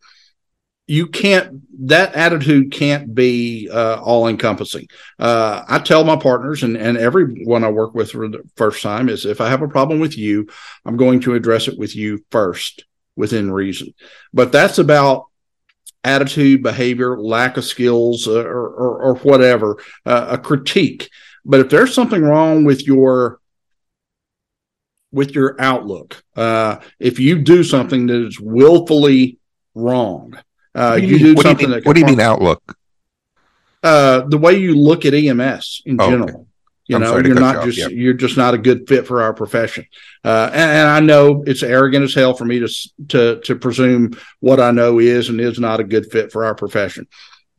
you 0.89 1.07
can't 1.07 1.61
that 1.87 2.13
attitude 2.15 2.71
can't 2.71 3.13
be 3.13 3.69
uh, 3.71 4.01
all 4.01 4.27
encompassing 4.27 4.87
uh, 5.19 5.63
i 5.67 5.79
tell 5.79 6.03
my 6.03 6.15
partners 6.15 6.63
and, 6.63 6.75
and 6.75 6.97
everyone 6.97 7.63
i 7.63 7.69
work 7.69 7.93
with 7.93 8.11
for 8.11 8.27
the 8.27 8.41
first 8.55 8.81
time 8.81 9.07
is 9.07 9.25
if 9.25 9.39
i 9.39 9.49
have 9.49 9.61
a 9.61 9.67
problem 9.67 9.99
with 9.99 10.17
you 10.17 10.47
i'm 10.85 10.97
going 10.97 11.19
to 11.19 11.35
address 11.35 11.67
it 11.67 11.77
with 11.77 11.95
you 11.95 12.23
first 12.31 12.85
within 13.19 13.51
reason. 13.51 13.93
But 14.33 14.51
that's 14.53 14.79
about 14.79 15.25
attitude 16.05 16.63
behavior 16.63 17.19
lack 17.19 17.57
of 17.57 17.65
skills 17.65 18.27
uh, 18.27 18.45
or, 18.45 18.67
or, 18.69 19.01
or 19.03 19.15
whatever 19.15 19.77
uh, 20.05 20.27
a 20.29 20.37
critique. 20.37 21.09
But 21.43 21.59
if 21.59 21.69
there's 21.69 21.93
something 21.93 22.23
wrong 22.23 22.63
with 22.63 22.87
your 22.87 23.41
with 25.11 25.31
your 25.31 25.59
outlook 25.59 26.23
uh, 26.37 26.77
if 26.99 27.19
you 27.19 27.39
do 27.39 27.63
something 27.63 28.07
that 28.07 28.27
is 28.27 28.39
willfully 28.39 29.39
wrong 29.75 30.37
uh, 30.79 30.91
What 30.91 31.01
do 31.01 31.07
you, 31.07 31.17
mean- 31.19 31.19
what 31.19 31.21
do 31.21 31.27
you 31.27 31.41
something 31.41 31.69
mean- 31.69 31.79
that 31.79 31.85
what 31.85 31.93
do 31.95 31.99
you 31.99 32.05
mean 32.07 32.19
outlook? 32.21 32.61
uh, 33.83 34.21
the 34.27 34.37
way 34.37 34.53
you 34.57 34.75
look 34.75 35.05
at 35.05 35.13
EMS 35.13 35.81
in 35.85 35.99
Oh, 35.99 36.05
okay. 36.05 36.11
general. 36.11 36.47
You 36.87 36.95
I'm 36.95 37.01
know, 37.03 37.17
you're 37.19 37.35
not 37.35 37.65
you 37.65 37.71
just 37.71 37.91
yeah. 37.91 37.95
you're 37.95 38.13
just 38.15 38.35
not 38.35 38.55
a 38.55 38.57
good 38.57 38.87
fit 38.87 39.05
for 39.05 39.21
our 39.21 39.31
profession. 39.31 39.85
Uh, 40.25 40.49
and, 40.51 40.71
and 40.71 40.89
I 40.89 40.99
know 40.99 41.43
it's 41.45 41.61
arrogant 41.61 42.03
as 42.03 42.15
hell 42.15 42.33
for 42.33 42.45
me 42.45 42.59
to 42.61 42.69
to 43.09 43.39
to 43.41 43.55
presume 43.55 44.17
what 44.39 44.59
I 44.59 44.71
know 44.71 44.97
is 44.99 45.29
and 45.29 45.39
is 45.39 45.59
not 45.59 45.79
a 45.79 45.83
good 45.83 46.11
fit 46.11 46.31
for 46.31 46.45
our 46.45 46.55
profession. 46.55 47.05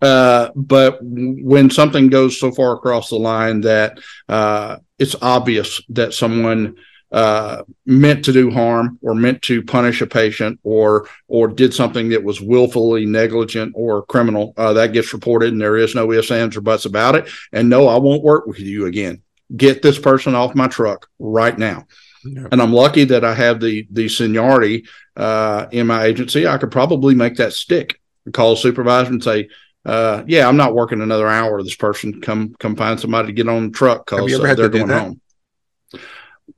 Uh, 0.03 0.49
but 0.57 0.99
when 1.03 1.71
something 1.71 2.09
goes 2.09 2.41
so 2.41 2.51
far 2.51 2.73
across 2.75 3.09
the 3.11 3.17
line 3.17 3.61
that 3.61 3.99
uh, 4.29 4.79
it's 4.99 5.15
obvious 5.23 5.81
that 5.91 6.13
someone 6.13 6.75
uh, 7.13 7.63
meant 7.87 8.25
to 8.25 8.33
do 8.33 8.51
harm 8.51 8.99
or 9.03 9.15
meant 9.15 9.43
to 9.43 9.63
punish 9.63 10.01
a 10.01 10.07
patient 10.07 10.61
or 10.63 11.09
or 11.29 11.49
did 11.49 11.75
something 11.75 12.11
that 12.11 12.23
was 12.23 12.41
willfully 12.41 13.05
negligent 13.05 13.73
or 13.75 14.05
criminal, 14.05 14.55
uh, 14.57 14.73
that 14.73 14.93
gets 14.93 15.13
reported, 15.13 15.53
and 15.53 15.61
there 15.61 15.77
is 15.77 15.95
no 15.95 16.13
ifs, 16.13 16.31
ands, 16.31 16.57
or 16.57 16.61
buts 16.61 16.85
about 16.85 17.17
it. 17.17 17.29
And 17.53 17.69
no, 17.69 17.89
I 17.89 17.99
won't 17.99 18.23
work 18.23 18.47
with 18.47 18.61
you 18.61 18.87
again. 18.87 19.23
Get 19.57 19.83
this 19.83 19.99
person 19.99 20.35
off 20.35 20.55
my 20.55 20.69
truck 20.69 21.09
right 21.19 21.57
now. 21.59 21.87
Yeah. 22.25 22.47
And 22.53 22.63
I'm 22.63 22.73
lucky 22.73 23.05
that 23.05 23.25
I 23.25 23.35
have 23.35 23.61
the 23.61 23.87
the 23.91 24.09
seniority 24.09 24.87
uh, 25.17 25.67
in 25.73 25.87
my 25.87 26.05
agency. 26.05 26.47
I 26.47 26.59
could 26.59 26.71
probably 26.71 27.15
make 27.15 27.37
that 27.37 27.53
stick. 27.53 28.01
Call 28.33 28.53
a 28.53 28.57
supervisor 28.57 29.11
and 29.11 29.25
say, 29.25 29.49
uh, 29.85 30.23
"Yeah, 30.27 30.47
I'm 30.47 30.59
not 30.59 30.75
working 30.75 31.01
another 31.01 31.27
hour. 31.27 31.61
This 31.63 31.75
person 31.75 32.21
come 32.21 32.55
come 32.61 32.77
find 32.77 33.01
somebody 33.01 33.29
to 33.29 33.33
get 33.33 33.49
on 33.49 33.67
the 33.67 33.71
truck 33.71 34.07
because 34.07 34.31
they're 34.57 34.69
going 34.69 34.89
home." 34.89 35.21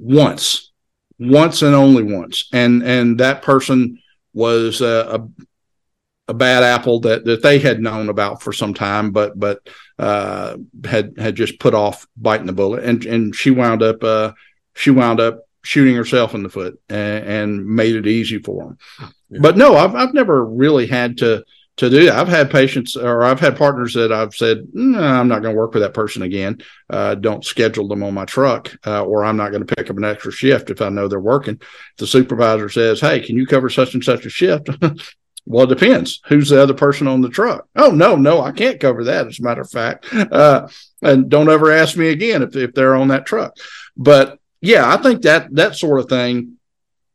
Once, 0.03 0.73
once 1.19 1.62
and 1.62 1.75
only 1.75 2.03
once, 2.03 2.49
and 2.53 2.83
and 2.83 3.21
that 3.21 3.43
person 3.43 4.01
was 4.35 4.83
uh, 4.83 5.21
a 5.21 5.29
a 6.29 6.35
bad 6.35 6.62
apple 6.62 7.01
that 7.01 7.25
that 7.25 7.43
they 7.43 7.59
had 7.59 7.81
known 7.81 8.09
about 8.09 8.43
for 8.43 8.53
some 8.53 8.75
time, 8.75 9.12
but 9.12 9.38
but 9.38 9.69
uh, 9.99 10.57
had 10.85 11.15
had 11.19 11.37
just 11.37 11.61
put 11.61 11.75
off 11.75 12.07
biting 12.17 12.47
the 12.47 12.53
bullet, 12.53 12.85
and 12.85 13.05
and 13.07 13.35
she 13.35 13.51
wound 13.51 13.83
up 13.83 14.03
uh, 14.03 14.33
she 14.75 14.91
wound 14.91 15.21
up 15.21 15.41
shooting 15.62 15.95
herself 15.95 16.35
in 16.35 16.43
the 16.43 16.49
foot 16.49 16.81
and, 16.88 17.25
and 17.25 17.67
made 17.67 17.95
it 17.95 18.07
easy 18.07 18.38
for 18.38 18.65
them. 18.65 18.79
Yeah. 19.31 19.38
But 19.41 19.57
no, 19.57 19.77
I've 19.77 19.95
I've 19.95 20.15
never 20.15 20.45
really 20.45 20.87
had 20.87 21.19
to 21.19 21.45
to 21.83 21.90
do 21.90 22.07
that. 22.07 22.16
I've 22.16 22.29
had 22.29 22.51
patients 22.51 22.97
or 22.97 23.25
I've 23.25 23.40
had 23.40 23.57
partners 23.57 23.95
that 23.95 24.12
I've 24.12 24.35
said, 24.35 24.68
no, 24.73 25.03
I'm 25.03 25.29
not 25.29 25.42
going 25.42 25.55
to 25.55 25.59
work 25.59 25.75
with 25.75 25.83
that 25.83 25.95
person 25.95 26.23
again. 26.23 26.62
Uh, 26.88 27.16
don't 27.16 27.45
schedule 27.45 27.88
them 27.88 28.03
on 28.03 28.14
my 28.14 28.25
truck, 28.25 28.75
uh, 28.87 29.05
or 29.05 29.25
I'm 29.25 29.37
not 29.37 29.51
going 29.51 29.66
to 29.66 29.75
pick 29.75 29.90
up 29.90 29.97
an 29.97 30.05
extra 30.05 30.31
shift 30.31 30.71
if 30.71 30.81
I 30.81 30.88
know 30.90 31.09
they're 31.09 31.21
working. 31.21 31.61
The 31.99 32.07
supervisor 32.07 32.68
says, 32.68 33.01
Hey, 33.01 33.21
can 33.21 33.37
you 33.37 33.47
cover 33.47 33.68
such 33.68 33.95
and 33.95 34.05
such 34.05 34.25
a 34.25 34.31
shift? 34.31 34.68
well, 35.47 35.64
it 35.64 35.79
depends. 35.79 36.21
Who's 36.27 36.51
the 36.51 36.62
other 36.62 36.75
person 36.75 37.09
on 37.09 37.21
the 37.21 37.29
truck? 37.29 37.66
Oh, 37.75 37.90
no, 37.90 38.14
no, 38.14 38.40
I 38.40 38.53
can't 38.53 38.81
cover 38.81 39.05
that. 39.05 39.27
As 39.27 39.40
a 39.40 39.42
matter 39.42 39.62
of 39.62 39.71
fact, 39.71 40.12
uh, 40.14 40.68
and 41.03 41.29
don't 41.29 41.51
ever 41.51 41.73
ask 41.73 41.97
me 41.97 42.11
again 42.11 42.42
if, 42.42 42.55
if 42.55 42.75
they're 42.75 42.95
on 42.95 43.09
that 43.09 43.27
truck. 43.27 43.57
But 43.97 44.38
yeah, 44.61 44.92
I 44.92 44.99
think 45.03 45.23
that 45.23 45.53
that 45.57 45.75
sort 45.75 45.99
of 45.99 46.09
thing, 46.09 46.59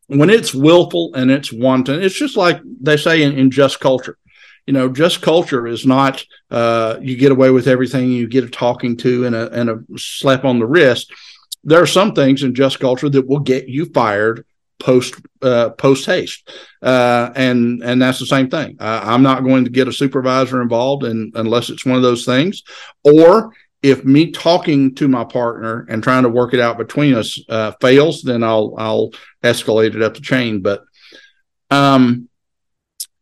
when 0.08 0.30
it's 0.30 0.54
willful 0.54 1.14
and 1.16 1.32
it's 1.32 1.54
wanton, 1.54 2.02
it's 2.02 2.16
just 2.16 2.36
like 2.36 2.60
they 2.82 2.98
say 2.98 3.24
in, 3.24 3.38
in 3.38 3.50
just 3.50 3.80
culture. 3.80 4.18
You 4.68 4.74
know, 4.74 4.90
just 4.90 5.22
culture 5.22 5.66
is 5.66 5.86
not 5.86 6.24
uh, 6.52 6.98
you 7.02 7.16
get 7.16 7.32
away 7.32 7.50
with 7.50 7.68
everything, 7.68 8.12
you 8.12 8.28
get 8.28 8.44
a 8.44 8.50
talking 8.50 8.98
to 8.98 9.26
and 9.26 9.36
a 9.36 9.50
and 9.52 9.70
a 9.70 9.80
slap 9.98 10.46
on 10.46 10.60
the 10.60 10.68
wrist. 10.68 11.12
There 11.64 11.82
are 11.82 11.88
some 11.88 12.14
things 12.14 12.44
in 12.44 12.54
just 12.54 12.80
culture 12.80 13.10
that 13.10 13.28
will 13.28 13.40
get 13.40 13.68
you 13.68 13.86
fired 13.86 14.46
post 14.80 15.16
uh, 15.42 15.70
post 15.72 16.06
haste, 16.06 16.50
uh, 16.82 17.32
and 17.36 17.82
and 17.84 18.02
that's 18.02 18.20
the 18.20 18.26
same 18.26 18.50
thing. 18.50 18.78
I'm 18.80 19.24
not 19.24 19.44
going 19.44 19.64
to 19.66 19.72
get 19.72 19.88
a 19.88 19.94
supervisor 19.94 20.62
involved 20.62 21.04
in, 21.04 21.32
unless 21.36 21.70
it's 21.70 21.86
one 21.86 21.96
of 21.96 22.04
those 22.04 22.26
things, 22.26 22.64
or 23.04 23.54
if 23.82 24.04
me 24.04 24.32
talking 24.32 24.96
to 24.96 25.08
my 25.08 25.24
partner 25.24 25.86
and 25.90 26.04
trying 26.04 26.24
to 26.24 26.30
work 26.30 26.54
it 26.54 26.60
out 26.60 26.78
between 26.78 27.14
us 27.14 27.40
uh, 27.50 27.72
fails, 27.80 28.22
then 28.22 28.44
I'll 28.44 28.74
I'll 28.78 29.12
escalate 29.44 29.96
it 29.96 30.02
up 30.02 30.14
the 30.14 30.22
chain. 30.22 30.62
But 30.62 30.84
um, 31.70 32.27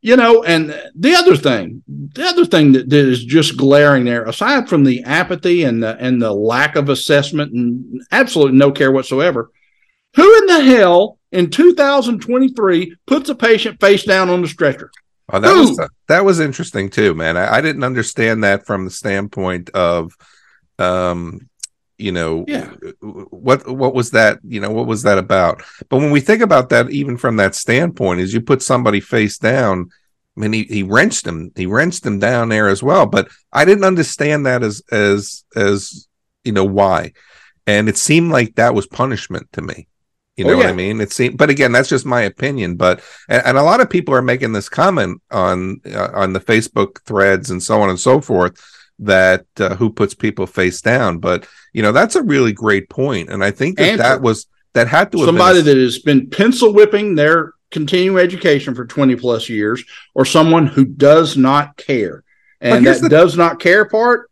you 0.05 0.15
know, 0.15 0.43
and 0.43 0.69
the 0.93 1.15
other 1.15 1.35
thing, 1.35 1.81
the 1.87 2.27
other 2.27 2.45
thing 2.45 2.73
that, 2.73 2.87
that 2.91 3.09
is 3.09 3.25
just 3.25 3.57
glaring 3.57 4.05
there, 4.05 4.23
aside 4.25 4.69
from 4.69 4.83
the 4.83 5.03
apathy 5.03 5.63
and 5.63 5.81
the 5.81 5.97
and 5.99 6.21
the 6.21 6.31
lack 6.31 6.75
of 6.75 6.89
assessment 6.89 7.51
and 7.53 8.03
absolutely 8.11 8.55
no 8.55 8.71
care 8.71 8.91
whatsoever, 8.91 9.49
who 10.15 10.37
in 10.37 10.45
the 10.45 10.61
hell 10.61 11.17
in 11.31 11.49
2023 11.49 12.95
puts 13.07 13.29
a 13.29 13.35
patient 13.35 13.79
face 13.79 14.03
down 14.03 14.29
on 14.29 14.43
the 14.43 14.47
stretcher? 14.47 14.91
Oh, 15.29 15.39
that 15.39 15.55
was 15.55 15.89
that 16.07 16.23
was 16.23 16.39
interesting 16.39 16.91
too, 16.91 17.15
man. 17.15 17.35
I, 17.35 17.55
I 17.55 17.61
didn't 17.61 17.83
understand 17.83 18.43
that 18.43 18.67
from 18.67 18.85
the 18.85 18.91
standpoint 18.91 19.71
of, 19.71 20.11
um, 20.77 21.49
you 21.97 22.11
know, 22.11 22.45
Yeah. 22.47 22.71
what 23.01 23.67
what 23.67 23.93
was 23.93 24.11
that? 24.11 24.39
You 24.43 24.59
know, 24.59 24.71
what 24.71 24.87
was 24.87 25.03
that 25.03 25.17
about? 25.17 25.63
But 25.89 25.97
when 25.97 26.11
we 26.11 26.19
think 26.19 26.41
about 26.41 26.69
that, 26.69 26.89
even 26.91 27.17
from 27.17 27.37
that 27.37 27.55
standpoint, 27.55 28.19
is 28.19 28.33
you 28.33 28.41
put 28.41 28.61
somebody 28.61 28.99
face 28.99 29.37
down. 29.37 29.89
I 30.37 30.41
mean, 30.41 30.53
he, 30.53 30.63
he 30.63 30.83
wrenched 30.83 31.25
him. 31.25 31.51
He 31.55 31.65
wrenched 31.65 32.05
him 32.05 32.19
down 32.19 32.49
there 32.49 32.67
as 32.67 32.83
well. 32.83 33.05
But 33.05 33.29
I 33.53 33.63
didn't 33.63 33.85
understand 33.85 34.45
that 34.45 34.63
as 34.63 34.81
as 34.91 35.45
as 35.55 36.07
you 36.43 36.51
know 36.51 36.65
why, 36.65 37.13
and 37.65 37.87
it 37.87 37.97
seemed 37.97 38.31
like 38.31 38.55
that 38.55 38.75
was 38.75 38.87
punishment 38.87 39.47
to 39.53 39.61
me. 39.61 39.87
You 40.35 40.45
Oh, 40.45 40.49
know 40.49 40.57
what 40.57 40.65
I 40.65 40.73
mean? 40.73 40.99
It 40.99 41.13
seemed, 41.13 41.37
but 41.37 41.49
again, 41.49 41.71
that's 41.71 41.87
just 41.87 42.05
my 42.05 42.21
opinion. 42.23 42.75
But 42.75 43.01
and, 43.29 43.41
and 43.45 43.57
a 43.57 43.63
lot 43.63 43.79
of 43.79 43.89
people 43.89 44.13
are 44.13 44.21
making 44.21 44.51
this 44.51 44.67
comment 44.67 45.21
on 45.31 45.79
uh, 45.89 46.09
on 46.13 46.33
the 46.33 46.41
Facebook 46.41 47.01
threads 47.05 47.51
and 47.51 47.63
so 47.63 47.81
on 47.81 47.89
and 47.89 47.99
so 47.99 48.19
forth 48.19 48.61
that 48.99 49.45
uh, 49.59 49.75
who 49.75 49.91
puts 49.91 50.13
people 50.13 50.47
face 50.47 50.81
down. 50.81 51.19
But 51.19 51.47
you 51.73 51.81
know, 51.81 51.91
that's 51.91 52.15
a 52.15 52.23
really 52.23 52.53
great 52.53 52.89
point, 52.89 53.29
and 53.29 53.43
I 53.43 53.51
think 53.51 53.77
that 53.77 53.97
that 53.97 54.21
was 54.21 54.47
that 54.73 54.87
had 54.87 55.11
to 55.11 55.25
somebody 55.25 55.59
been 55.59 55.65
that 55.65 55.77
has 55.77 55.99
been 55.99 56.29
pencil 56.29 56.73
whipping 56.73 57.15
their 57.15 57.53
continuing 57.71 58.17
education 58.17 58.75
for 58.75 58.85
20 58.85 59.15
plus 59.15 59.49
years 59.49 59.83
or 60.13 60.23
someone 60.23 60.67
who 60.67 60.85
does 60.85 61.35
not 61.35 61.75
care 61.77 62.23
and 62.61 62.85
that 62.85 63.01
the- 63.01 63.09
does 63.09 63.35
not 63.35 63.59
care 63.59 63.85
part 63.85 64.29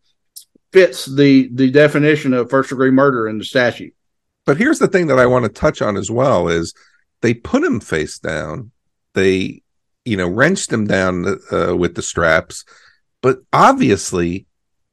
fits 0.71 1.06
the 1.06 1.49
the 1.54 1.69
definition 1.71 2.34
of 2.34 2.49
first 2.49 2.69
degree 2.69 2.91
murder 2.91 3.28
in 3.28 3.38
the 3.38 3.43
statute 3.43 3.93
But 4.45 4.58
here's 4.58 4.80
the 4.80 4.88
thing 4.88 5.08
that 5.08 5.19
I 5.19 5.26
want 5.26 5.45
to 5.45 5.49
touch 5.49 5.82
on 5.82 5.97
as 5.97 6.10
well 6.12 6.47
is 6.47 6.73
they 7.21 7.34
put 7.34 7.63
him 7.63 7.80
face 7.80 8.19
down. 8.19 8.71
They, 9.13 9.62
you 10.04 10.17
know, 10.17 10.28
wrenched 10.28 10.71
him 10.71 10.86
down 10.86 11.39
uh, 11.52 11.76
with 11.76 11.95
the 11.95 12.02
straps, 12.02 12.65
but 13.21 13.39
obviously 13.54 14.45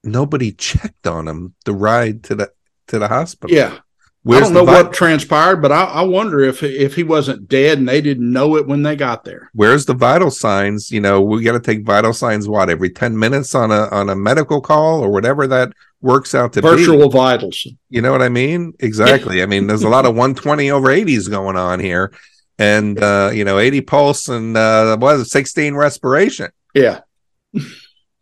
nobody 0.05 0.53
checked 0.53 1.07
on 1.07 1.29
him 1.29 1.55
the 1.65 1.73
ride 1.73 2.23
to 2.25 2.35
the 2.35 2.51
to 2.89 2.99
the 2.99 3.09
hospital. 3.09 3.55
yeah 3.55 3.79
Where's 4.23 4.43
i 4.43 4.45
don't 4.45 4.55
know 4.55 4.67
vi- 4.67 4.83
what 4.83 4.93
transpired 4.93 5.63
but 5.63 5.73
I, 5.73 5.85
I 5.85 6.03
wonder 6.03 6.41
if 6.41 6.63
if 6.63 6.95
he 6.95 7.03
wasn't 7.03 7.49
dead 7.49 7.79
and 7.79 7.89
they 7.89 8.01
didn't 8.03 8.31
know 8.31 8.57
it 8.57 8.67
when 8.67 8.83
they 8.83 8.95
got 8.95 9.25
there 9.25 9.51
where's 9.55 9.87
the 9.87 9.95
vital 9.95 10.31
signs? 10.31 10.91
You 10.91 11.01
know, 11.01 11.21
we 11.23 11.43
got 11.43 11.53
to 11.53 11.61
take 11.61 11.85
vital 11.85 12.13
signs 12.13 12.47
what 12.49 12.69
every 12.69 12.91
ten 12.91 13.19
minutes 13.19 13.55
on 13.55 13.71
a 13.71 13.89
on 13.89 14.11
a 14.11 14.15
medical 14.17 14.61
call 14.61 15.01
or 15.03 15.11
whatever 15.11 15.47
that 15.47 15.73
works 16.03 16.35
out 16.35 16.53
to 16.55 16.63
be. 16.63 16.69
virtual 16.69 17.09
vitals 17.09 17.67
You 17.89 18.03
know 18.03 18.13
what 18.13 18.23
I 18.23 18.29
mean? 18.29 18.75
Exactly. 18.81 19.43
I 19.43 19.47
mean, 19.47 19.67
there's 19.67 19.83
a 19.85 19.89
lot 19.89 20.05
of 20.07 20.15
120 20.15 20.71
over 20.71 20.89
80s 20.89 21.31
going 21.31 21.57
on 21.57 21.81
here, 21.81 22.13
and 22.59 23.03
uh, 23.03 23.31
you 23.33 23.45
know, 23.45 23.59
80 23.59 23.81
pulse 23.83 24.29
and 24.29 24.57
uh, 24.57 24.97
what 24.99 25.17
is 25.17 25.23
it, 25.23 25.31
16 25.31 25.75
respiration, 25.75 26.51
yeah 26.75 27.01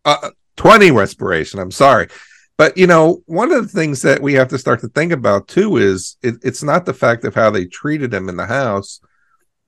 uh, 0.04 0.30
20 0.58 0.90
respiration. 0.90 1.60
I'm 1.60 1.70
sorry, 1.70 2.08
but 2.58 2.76
you 2.76 2.86
know, 2.86 3.22
one 3.26 3.52
of 3.52 3.62
the 3.62 3.68
things 3.68 4.02
that 4.02 4.20
we 4.20 4.34
have 4.34 4.48
to 4.48 4.58
start 4.58 4.80
to 4.80 4.88
think 4.88 5.12
about 5.12 5.48
too 5.48 5.78
is 5.78 6.16
it, 6.22 6.34
it's 6.42 6.62
not 6.62 6.84
the 6.84 6.92
fact 6.92 7.24
of 7.24 7.34
how 7.34 7.50
they 7.50 7.64
treated 7.64 8.12
him 8.12 8.28
in 8.28 8.36
the 8.36 8.46
house 8.46 9.00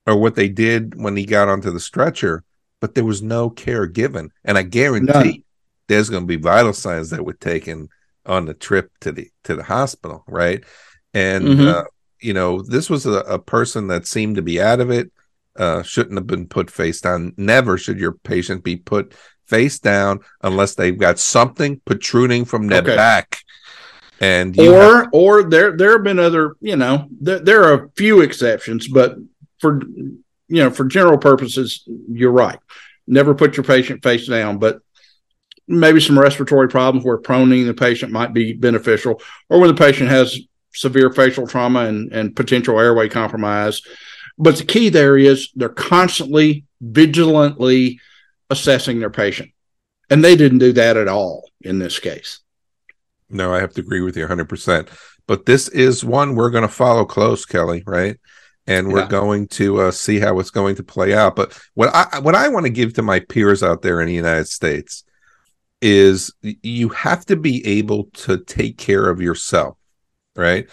or 0.07 0.17
what 0.17 0.35
they 0.35 0.49
did 0.49 1.01
when 1.01 1.17
he 1.17 1.25
got 1.25 1.49
onto 1.49 1.71
the 1.71 1.81
stretcher, 1.81 2.45
but 2.81 2.95
there 2.95 3.05
was 3.05 3.23
no 3.23 3.49
care 3.49 3.87
given, 3.87 4.31
and 4.45 4.59
I 4.59 4.63
guarantee. 4.63 5.13
None. 5.13 5.45
there's 5.89 6.11
going 6.11 6.23
to 6.23 6.27
be 6.27 6.37
vital 6.37 6.73
signs 6.73 7.11
that 7.11 7.25
were 7.25 7.33
taken 7.33 7.89
on 8.27 8.45
the 8.45 8.55
trip 8.55 8.91
to 9.01 9.13
the 9.13 9.31
to 9.45 9.57
the 9.57 9.63
hospital, 9.63 10.25
right? 10.27 10.65
And 11.15 11.45
mm-hmm. 11.45 11.69
uh, 11.69 11.85
you 12.21 12.35
know, 12.35 12.63
this 12.63 12.91
was 12.91 13.07
a, 13.07 13.21
a, 13.21 13.39
person 13.39 13.89
that 13.89 14.07
seemed 14.07 14.37
to 14.37 14.43
be 14.43 14.61
out 14.61 14.81
of 14.81 14.91
it. 14.91 15.11
Uh, 15.57 15.83
shouldn't 15.83 16.17
have 16.17 16.27
been 16.27 16.47
put 16.47 16.71
face 16.71 17.01
down. 17.01 17.35
Never 17.37 17.77
should 17.77 17.99
your 17.99 18.13
patient 18.13 18.63
be 18.63 18.77
put 18.77 19.15
face 19.51 19.79
down 19.81 20.21
unless 20.43 20.75
they've 20.75 20.97
got 20.97 21.19
something 21.19 21.81
protruding 21.85 22.45
from 22.45 22.69
their 22.69 22.83
okay. 22.83 22.97
back. 22.97 23.41
And 24.21 24.59
or 24.59 24.97
have- 24.97 25.09
or 25.13 25.43
there 25.43 25.77
there 25.77 25.93
have 25.93 26.05
been 26.05 26.19
other 26.19 26.57
you 26.61 26.77
know 26.77 27.09
there, 27.21 27.41
there 27.41 27.65
are 27.65 27.85
a 27.85 27.89
few 27.97 28.21
exceptions, 28.21 28.87
but 28.87 29.17
for 29.59 29.81
you 30.49 30.63
know 30.63 30.71
for 30.71 30.85
general 30.85 31.19
purposes, 31.19 31.85
you're 32.09 32.33
right. 32.33 32.59
Never 33.07 33.35
put 33.35 33.57
your 33.57 33.65
patient 33.65 34.03
face 34.03 34.29
down, 34.29 34.59
but 34.59 34.81
maybe 35.67 36.01
some 36.01 36.19
respiratory 36.19 36.69
problems 36.69 37.05
where 37.05 37.19
proning 37.19 37.67
the 37.67 37.75
patient 37.75 38.13
might 38.13 38.35
be 38.35 38.53
beneficial, 38.53 39.21
or 39.49 39.59
when 39.59 39.69
the 39.69 39.75
patient 39.75 40.11
has 40.11 40.39
severe 40.73 41.11
facial 41.11 41.47
trauma 41.47 41.81
and, 41.81 42.13
and 42.13 42.37
potential 42.37 42.79
airway 42.79 43.09
compromise. 43.09 43.83
But 44.39 44.57
the 44.57 44.65
key 44.65 44.89
there 44.89 45.17
is 45.17 45.51
they're 45.55 45.69
constantly 45.69 46.65
vigilantly 46.81 48.01
assessing 48.51 49.01
their 49.01 49.11
patient. 49.11 49.51
And 50.11 50.25
they 50.25 50.37
didn't 50.37 50.59
do 50.59 50.73
that 50.73 50.97
at 50.97 51.09
all 51.09 51.49
in 51.61 51.79
this 51.79 51.99
case. 51.99 52.41
No, 53.29 53.55
I 53.55 53.61
have 53.61 53.73
to 53.75 53.81
agree 53.81 54.01
with 54.01 54.17
you 54.17 54.27
100%. 54.27 54.89
But 55.27 55.47
this 55.47 55.69
is 55.69 56.05
one 56.05 56.35
we're 56.35 56.51
going 56.51 56.63
to 56.63 56.69
follow 56.69 57.05
close, 57.05 57.47
Kelly, 57.47 57.85
right? 57.87 58.19
And 58.67 58.93
we're 58.93 59.03
yeah. 59.03 59.09
going 59.09 59.47
to 59.49 59.83
uh, 59.83 59.91
see 59.93 60.19
how 60.19 60.41
it's 60.41 60.51
going 60.51 60.75
to 60.77 60.83
play 60.83 61.15
out. 61.15 61.37
But 61.37 61.59
what 61.75 61.95
I 61.95 62.19
what 62.21 62.35
I 62.35 62.49
want 62.49 62.67
to 62.67 62.71
give 62.71 62.95
to 62.95 63.03
my 63.03 63.21
peers 63.21 63.63
out 63.63 63.83
there 63.83 64.01
in 64.01 64.07
the 64.07 64.15
United 64.15 64.49
States 64.49 65.05
is 65.81 66.33
you 66.43 66.89
have 66.91 67.25
to 67.27 67.37
be 67.37 67.67
able 67.67 68.05
to 68.13 68.39
take 68.39 68.77
care 68.77 69.09
of 69.09 69.21
yourself, 69.21 69.79
right? 70.37 70.69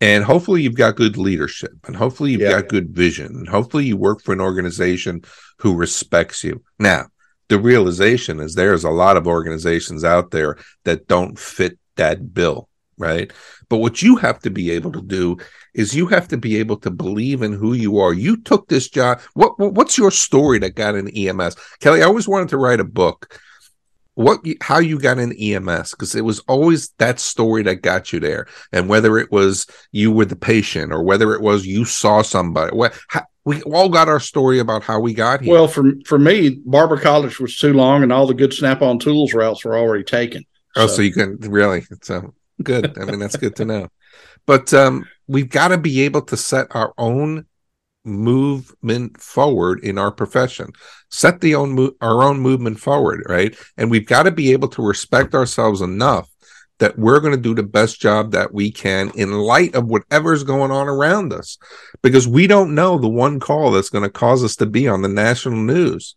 And 0.00 0.24
hopefully 0.24 0.62
you've 0.62 0.76
got 0.76 0.96
good 0.96 1.16
leadership 1.16 1.72
and 1.86 1.94
hopefully 1.94 2.32
you've 2.32 2.40
yeah. 2.40 2.60
got 2.60 2.68
good 2.68 2.90
vision 2.90 3.26
and 3.26 3.48
hopefully 3.48 3.84
you 3.84 3.96
work 3.96 4.22
for 4.22 4.32
an 4.32 4.40
organization 4.40 5.22
who 5.58 5.74
respects 5.74 6.42
you. 6.42 6.62
Now, 6.78 7.06
the 7.50 7.58
realization 7.58 8.40
is 8.40 8.54
there's 8.54 8.84
a 8.84 8.90
lot 8.90 9.16
of 9.16 9.26
organizations 9.26 10.04
out 10.04 10.30
there 10.30 10.56
that 10.84 11.08
don't 11.08 11.38
fit 11.38 11.78
that 11.96 12.32
bill, 12.32 12.68
right? 12.96 13.32
But 13.68 13.78
what 13.78 14.02
you 14.02 14.16
have 14.16 14.38
to 14.40 14.50
be 14.50 14.70
able 14.70 14.92
to 14.92 15.02
do 15.02 15.36
is 15.74 15.94
you 15.94 16.06
have 16.06 16.28
to 16.28 16.36
be 16.36 16.56
able 16.56 16.76
to 16.78 16.90
believe 16.90 17.42
in 17.42 17.52
who 17.52 17.72
you 17.74 17.98
are. 17.98 18.14
You 18.14 18.36
took 18.36 18.68
this 18.68 18.88
job. 18.88 19.20
What, 19.34 19.58
what 19.58 19.74
what's 19.74 19.98
your 19.98 20.12
story 20.12 20.60
that 20.60 20.76
got 20.76 20.94
an 20.94 21.08
EMS? 21.08 21.56
Kelly, 21.80 22.02
I 22.02 22.06
always 22.06 22.28
wanted 22.28 22.48
to 22.50 22.56
write 22.56 22.80
a 22.80 22.84
book 22.84 23.38
what 24.14 24.40
how 24.60 24.78
you 24.78 24.98
got 24.98 25.18
in 25.18 25.32
EMS 25.32 25.92
because 25.92 26.14
it 26.14 26.24
was 26.24 26.40
always 26.40 26.90
that 26.98 27.18
story 27.18 27.62
that 27.62 27.76
got 27.76 28.12
you 28.12 28.20
there 28.20 28.46
and 28.72 28.88
whether 28.88 29.16
it 29.18 29.30
was 29.32 29.66
you 29.92 30.12
were 30.12 30.24
the 30.24 30.36
patient 30.36 30.92
or 30.92 31.02
whether 31.02 31.32
it 31.32 31.40
was 31.40 31.64
you 31.64 31.84
saw 31.84 32.20
somebody 32.20 32.76
what 32.76 32.98
how, 33.08 33.22
we 33.44 33.62
all 33.62 33.88
got 33.88 34.08
our 34.08 34.20
story 34.20 34.58
about 34.58 34.82
how 34.82 35.00
we 35.00 35.14
got 35.14 35.40
here. 35.40 35.54
Well 35.54 35.68
for 35.68 35.92
for 36.04 36.18
me 36.18 36.60
barber 36.64 36.98
college 36.98 37.40
was 37.40 37.56
too 37.56 37.72
long 37.72 38.02
and 38.02 38.12
all 38.12 38.26
the 38.26 38.34
good 38.34 38.52
snap-on 38.52 38.98
tools 38.98 39.34
routes 39.34 39.64
were 39.64 39.78
already 39.78 40.04
taken. 40.04 40.44
Oh 40.76 40.86
so, 40.86 40.96
so 40.96 41.02
you 41.02 41.12
can 41.12 41.36
really? 41.38 41.84
So 42.02 42.34
good. 42.62 42.98
I 42.98 43.04
mean 43.04 43.18
that's 43.18 43.36
good 43.36 43.56
to 43.56 43.64
know. 43.64 43.88
But 44.46 44.72
um 44.74 45.06
we've 45.26 45.48
got 45.48 45.68
to 45.68 45.78
be 45.78 46.02
able 46.02 46.22
to 46.22 46.36
set 46.36 46.66
our 46.72 46.92
own 46.98 47.46
movement 48.04 49.20
forward 49.20 49.80
in 49.84 49.98
our 49.98 50.10
profession. 50.10 50.72
Set 51.10 51.40
the 51.40 51.54
own 51.54 51.72
mo- 51.72 51.94
our 52.00 52.22
own 52.22 52.40
movement 52.40 52.78
forward 52.78 53.22
right? 53.28 53.56
And 53.76 53.90
we've 53.90 54.06
got 54.06 54.24
to 54.24 54.30
be 54.30 54.52
able 54.52 54.68
to 54.68 54.82
respect 54.82 55.34
ourselves 55.34 55.80
enough 55.80 56.29
that 56.80 56.98
we're 56.98 57.20
going 57.20 57.34
to 57.34 57.40
do 57.40 57.54
the 57.54 57.62
best 57.62 58.00
job 58.00 58.32
that 58.32 58.52
we 58.52 58.70
can 58.70 59.10
in 59.14 59.32
light 59.32 59.74
of 59.74 59.86
whatever's 59.86 60.42
going 60.42 60.70
on 60.70 60.88
around 60.88 61.32
us. 61.32 61.56
Because 62.02 62.26
we 62.26 62.46
don't 62.46 62.74
know 62.74 62.98
the 62.98 63.08
one 63.08 63.38
call 63.38 63.70
that's 63.70 63.90
going 63.90 64.04
to 64.04 64.10
cause 64.10 64.42
us 64.42 64.56
to 64.56 64.66
be 64.66 64.88
on 64.88 65.02
the 65.02 65.08
national 65.08 65.58
news. 65.58 66.16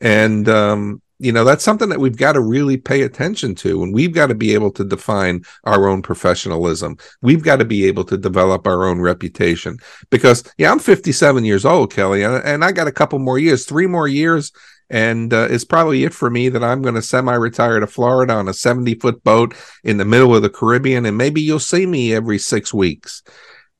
And 0.00 0.48
um, 0.48 1.02
you 1.18 1.32
know 1.32 1.44
that's 1.44 1.62
something 1.62 1.90
that 1.90 2.00
we've 2.00 2.16
got 2.16 2.32
to 2.32 2.40
really 2.40 2.76
pay 2.76 3.02
attention 3.02 3.54
to. 3.56 3.82
And 3.82 3.94
we've 3.94 4.14
got 4.14 4.28
to 4.28 4.34
be 4.34 4.54
able 4.54 4.70
to 4.72 4.84
define 4.84 5.44
our 5.64 5.86
own 5.86 6.02
professionalism. 6.02 6.96
We've 7.20 7.42
got 7.42 7.56
to 7.56 7.64
be 7.64 7.84
able 7.86 8.04
to 8.04 8.16
develop 8.16 8.66
our 8.66 8.86
own 8.86 9.00
reputation. 9.00 9.76
Because 10.08 10.42
yeah 10.56 10.72
i'm 10.72 10.78
57 10.78 11.44
years 11.44 11.64
old 11.64 11.92
kelly 11.92 12.22
and, 12.22 12.42
and 12.44 12.64
i 12.64 12.72
got 12.72 12.88
a 12.88 12.92
couple 12.92 13.18
more 13.18 13.38
years 13.38 13.66
three 13.66 13.86
more 13.86 14.08
years 14.08 14.52
and 14.90 15.32
uh, 15.32 15.46
it's 15.48 15.64
probably 15.64 16.04
it 16.04 16.12
for 16.12 16.28
me 16.28 16.48
that 16.48 16.64
i'm 16.64 16.82
going 16.82 16.94
to 16.94 17.02
semi-retire 17.02 17.80
to 17.80 17.86
florida 17.86 18.34
on 18.34 18.48
a 18.48 18.54
70 18.54 18.96
foot 18.96 19.22
boat 19.24 19.54
in 19.84 19.96
the 19.96 20.04
middle 20.04 20.34
of 20.34 20.42
the 20.42 20.50
caribbean 20.50 21.06
and 21.06 21.16
maybe 21.16 21.40
you'll 21.40 21.58
see 21.58 21.86
me 21.86 22.12
every 22.12 22.38
six 22.38 22.74
weeks. 22.74 23.22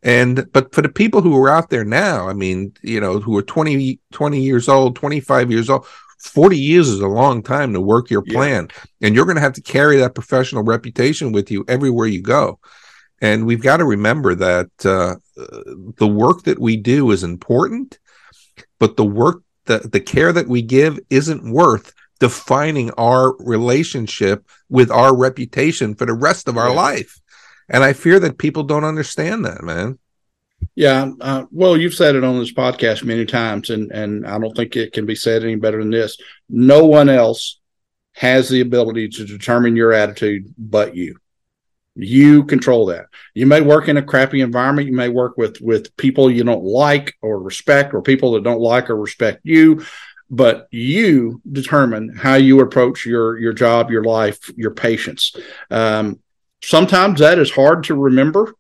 And 0.03 0.51
but 0.55 0.75
for 0.75 0.81
the 0.81 0.89
people 0.89 1.21
who 1.21 1.37
are 1.37 1.51
out 1.51 1.69
there 1.69 1.85
now 1.85 2.27
i 2.27 2.33
mean 2.33 2.73
you 2.83 3.01
know 3.01 3.21
who 3.21 3.37
are 3.37 3.43
20 3.43 4.01
20 4.13 4.41
years 4.41 4.67
old 4.67 4.97
25 4.97 5.51
years 5.51 5.69
old 5.69 5.85
40 6.23 6.59
years 6.59 6.89
is 6.89 7.01
a 7.01 7.09
long 7.09 7.43
time 7.43 7.73
to 7.73 7.81
work 7.81 8.11
your 8.11 8.23
plan. 8.23 8.69
Yeah. 8.71 9.07
and 9.09 9.15
you're 9.15 9.25
going 9.25 9.37
to 9.37 9.43
have 9.43 9.55
to 9.55 9.63
carry 9.63 9.97
that 9.99 10.15
professional 10.15 10.63
reputation 10.63 11.33
with 11.33 11.51
you 11.51 11.65
everywhere 11.67 12.07
you 12.07 12.21
go. 12.21 12.59
And 13.23 13.47
we've 13.47 13.63
got 13.63 13.79
to 13.79 13.87
remember 13.87 14.35
that 14.35 14.71
uh, 14.85 15.17
the 15.97 16.07
work 16.07 16.43
that 16.43 16.59
we 16.59 16.77
do 16.77 17.11
is 17.11 17.23
important 17.23 17.99
but 18.79 18.97
the 18.97 19.05
work 19.05 19.43
the, 19.71 19.89
the 19.89 20.01
care 20.01 20.33
that 20.33 20.49
we 20.49 20.63
give 20.63 20.99
isn't 21.09 21.51
worth 21.51 21.95
defining 22.19 22.91
our 22.93 23.37
relationship 23.39 24.45
with 24.69 24.91
our 24.91 25.17
reputation 25.17 25.95
for 25.95 26.07
the 26.07 26.13
rest 26.13 26.49
of 26.49 26.59
our 26.59 26.69
yeah. 26.69 26.75
life 26.75 27.21
and 27.69 27.83
i 27.85 27.93
fear 27.93 28.19
that 28.21 28.39
people 28.39 28.63
don't 28.63 28.85
understand 28.85 29.45
that 29.45 29.63
man 29.63 29.99
yeah, 30.75 31.11
uh, 31.21 31.47
well, 31.51 31.75
you've 31.77 31.95
said 31.95 32.17
it 32.17 32.25
on 32.25 32.39
this 32.39 32.53
podcast 32.53 33.03
many 33.03 33.25
times, 33.25 33.71
and 33.71 33.91
and 33.93 34.27
I 34.27 34.39
don't 34.39 34.55
think 34.55 34.77
it 34.77 34.93
can 34.93 35.07
be 35.07 35.15
said 35.15 35.43
any 35.43 35.57
better 35.57 35.79
than 35.79 35.91
this. 35.91 36.19
No 36.49 36.85
one 36.85 37.09
else 37.09 37.61
has 38.15 38.49
the 38.49 38.61
ability 38.61 39.09
to 39.09 39.25
determine 39.25 39.77
your 39.77 39.93
attitude 39.93 40.53
but 40.59 40.95
you. 40.95 41.17
You 41.97 42.45
control 42.45 42.87
that. 42.87 43.07
You 43.35 43.47
may 43.47 43.61
work 43.61 43.89
in 43.89 43.97
a 43.97 44.03
crappy 44.03 44.41
environment. 44.41 44.89
You 44.89 44.95
may 44.95 45.09
work 45.09 45.37
with 45.37 45.61
with 45.61 45.97
people 45.97 46.31
you 46.31 46.45
don't 46.45 46.65
like 46.65 47.15
or 47.21 47.41
respect, 47.41 47.95
or 47.95 48.03
people 48.03 48.33
that 48.33 48.45
don't 48.45 48.61
like 48.61 48.91
or 48.91 48.97
respect 48.97 49.41
you. 49.43 49.85
But 50.31 50.69
you 50.71 51.43
determine 51.51 52.15
how 52.17 52.37
you 52.37 52.61
approach 52.61 53.05
your 53.05 53.39
your 53.39 53.53
job, 53.53 53.91
your 53.91 54.05
life, 54.05 54.51
your 54.57 54.71
patients. 54.71 55.35
Um, 55.71 56.21
sometimes 56.63 57.21
that 57.21 57.39
is 57.39 57.51
hard 57.51 57.85
to 57.85 57.95
remember 57.95 58.55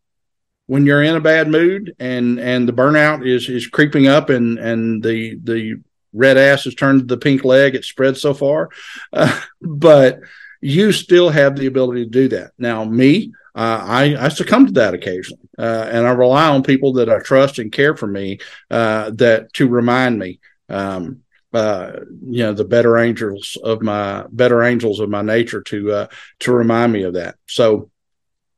when 0.70 0.86
you're 0.86 1.02
in 1.02 1.16
a 1.16 1.20
bad 1.20 1.48
mood 1.48 1.96
and 1.98 2.38
and 2.38 2.68
the 2.68 2.72
burnout 2.72 3.26
is 3.26 3.48
is 3.48 3.66
creeping 3.66 4.06
up 4.06 4.30
and 4.30 4.56
and 4.58 5.02
the 5.02 5.36
the 5.42 5.74
red 6.12 6.36
ass 6.36 6.62
has 6.62 6.76
turned 6.76 7.00
to 7.00 7.06
the 7.06 7.16
pink 7.16 7.44
leg 7.44 7.74
it's 7.74 7.88
spread 7.88 8.16
so 8.16 8.32
far 8.32 8.68
uh, 9.12 9.40
but 9.60 10.20
you 10.60 10.92
still 10.92 11.30
have 11.30 11.56
the 11.56 11.66
ability 11.66 12.04
to 12.04 12.10
do 12.10 12.28
that. 12.28 12.52
Now 12.58 12.84
me 12.84 13.32
uh, 13.54 13.82
I, 13.84 14.26
I 14.26 14.28
succumb 14.28 14.66
to 14.66 14.72
that 14.74 14.94
occasionally 14.94 15.48
uh, 15.58 15.88
and 15.90 16.06
i 16.06 16.10
rely 16.12 16.48
on 16.48 16.62
people 16.62 16.92
that 16.94 17.10
i 17.10 17.18
trust 17.18 17.58
and 17.58 17.72
care 17.72 17.96
for 17.96 18.06
me 18.06 18.38
uh, 18.70 19.10
that 19.14 19.52
to 19.54 19.66
remind 19.66 20.20
me 20.20 20.38
um, 20.68 21.22
uh, 21.52 21.92
you 22.22 22.44
know 22.44 22.52
the 22.52 22.64
better 22.64 22.98
angels 22.98 23.58
of 23.62 23.82
my 23.82 24.24
better 24.30 24.62
angels 24.62 25.00
of 25.00 25.10
my 25.10 25.22
nature 25.22 25.60
to 25.62 25.92
uh, 25.92 26.06
to 26.38 26.52
remind 26.52 26.92
me 26.92 27.02
of 27.02 27.14
that. 27.14 27.36
So 27.48 27.90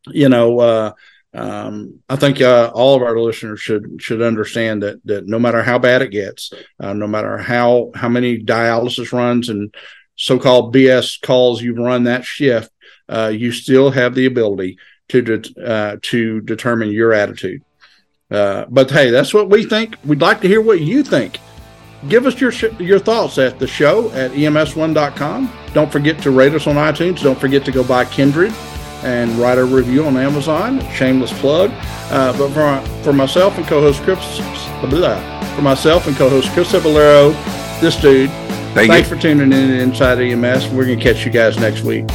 you 0.08 0.28
know 0.28 0.60
uh, 0.60 0.92
um, 1.32 2.00
I 2.08 2.16
think 2.16 2.42
all 2.42 2.94
of 2.94 3.02
our 3.02 3.18
listeners 3.18 3.60
should 3.60 4.02
should 4.02 4.20
understand 4.20 4.82
that 4.82 5.00
that 5.06 5.26
no 5.26 5.38
matter 5.38 5.62
how 5.62 5.78
bad 5.78 6.02
it 6.02 6.10
gets, 6.10 6.52
no 6.78 7.06
matter 7.06 7.38
how 7.38 7.92
how 7.94 8.10
many 8.10 8.38
dialysis 8.38 9.12
runs 9.12 9.48
and 9.48 9.74
so-called 10.16 10.74
BS 10.74 11.20
calls 11.20 11.62
you 11.62 11.74
run 11.74 12.04
that 12.04 12.24
shift, 12.24 12.70
uh, 13.08 13.32
you 13.34 13.52
still 13.52 13.90
have 13.90 14.14
the 14.14 14.26
ability 14.26 14.78
to 15.08 15.22
de- 15.22 15.64
uh, 15.64 15.96
to 16.02 16.40
determine 16.40 16.90
your 16.90 17.12
attitude. 17.12 17.62
Uh, 18.30 18.64
but 18.68 18.90
hey, 18.90 19.10
that's 19.10 19.34
what 19.34 19.50
we 19.50 19.64
think. 19.64 19.96
We'd 20.04 20.22
like 20.22 20.40
to 20.40 20.48
hear 20.48 20.62
what 20.62 20.80
you 20.80 21.02
think. 21.02 21.38
Give 22.08 22.26
us 22.26 22.40
your 22.40 22.50
sh- 22.50 22.78
your 22.78 22.98
thoughts 22.98 23.38
at 23.38 23.58
the 23.58 23.66
show 23.66 24.10
at 24.12 24.30
ems1.com. 24.32 25.52
Don't 25.74 25.92
forget 25.92 26.20
to 26.22 26.30
rate 26.30 26.54
us 26.54 26.66
on 26.66 26.76
iTunes. 26.76 27.22
Don't 27.22 27.38
forget 27.38 27.64
to 27.66 27.72
go 27.72 27.84
buy 27.84 28.04
Kindred 28.06 28.52
and 29.02 29.32
write 29.32 29.58
a 29.58 29.64
review 29.64 30.04
on 30.06 30.16
Amazon. 30.16 30.80
Shameless 30.92 31.32
plug. 31.40 31.70
Uh, 32.10 32.36
but 32.36 32.50
for, 32.50 33.02
for 33.02 33.12
myself 33.12 33.56
and 33.58 33.66
co-host 33.66 34.02
Chris, 34.02 34.18
blah, 34.80 35.54
for 35.54 35.62
myself 35.62 36.06
and 36.06 36.16
co-host 36.16 36.50
Chris 36.52 36.72
Cebollero, 36.72 37.32
this 37.80 37.96
dude. 37.96 38.30
Thank 38.74 38.90
thanks 38.90 39.10
you. 39.10 39.16
for 39.16 39.20
tuning 39.20 39.52
in 39.52 39.68
to 39.68 39.80
Inside 39.80 40.18
EMS. 40.18 40.68
We're 40.68 40.86
going 40.86 40.98
to 40.98 41.04
catch 41.04 41.26
you 41.26 41.30
guys 41.30 41.58
next 41.58 41.82
week. 41.82 42.06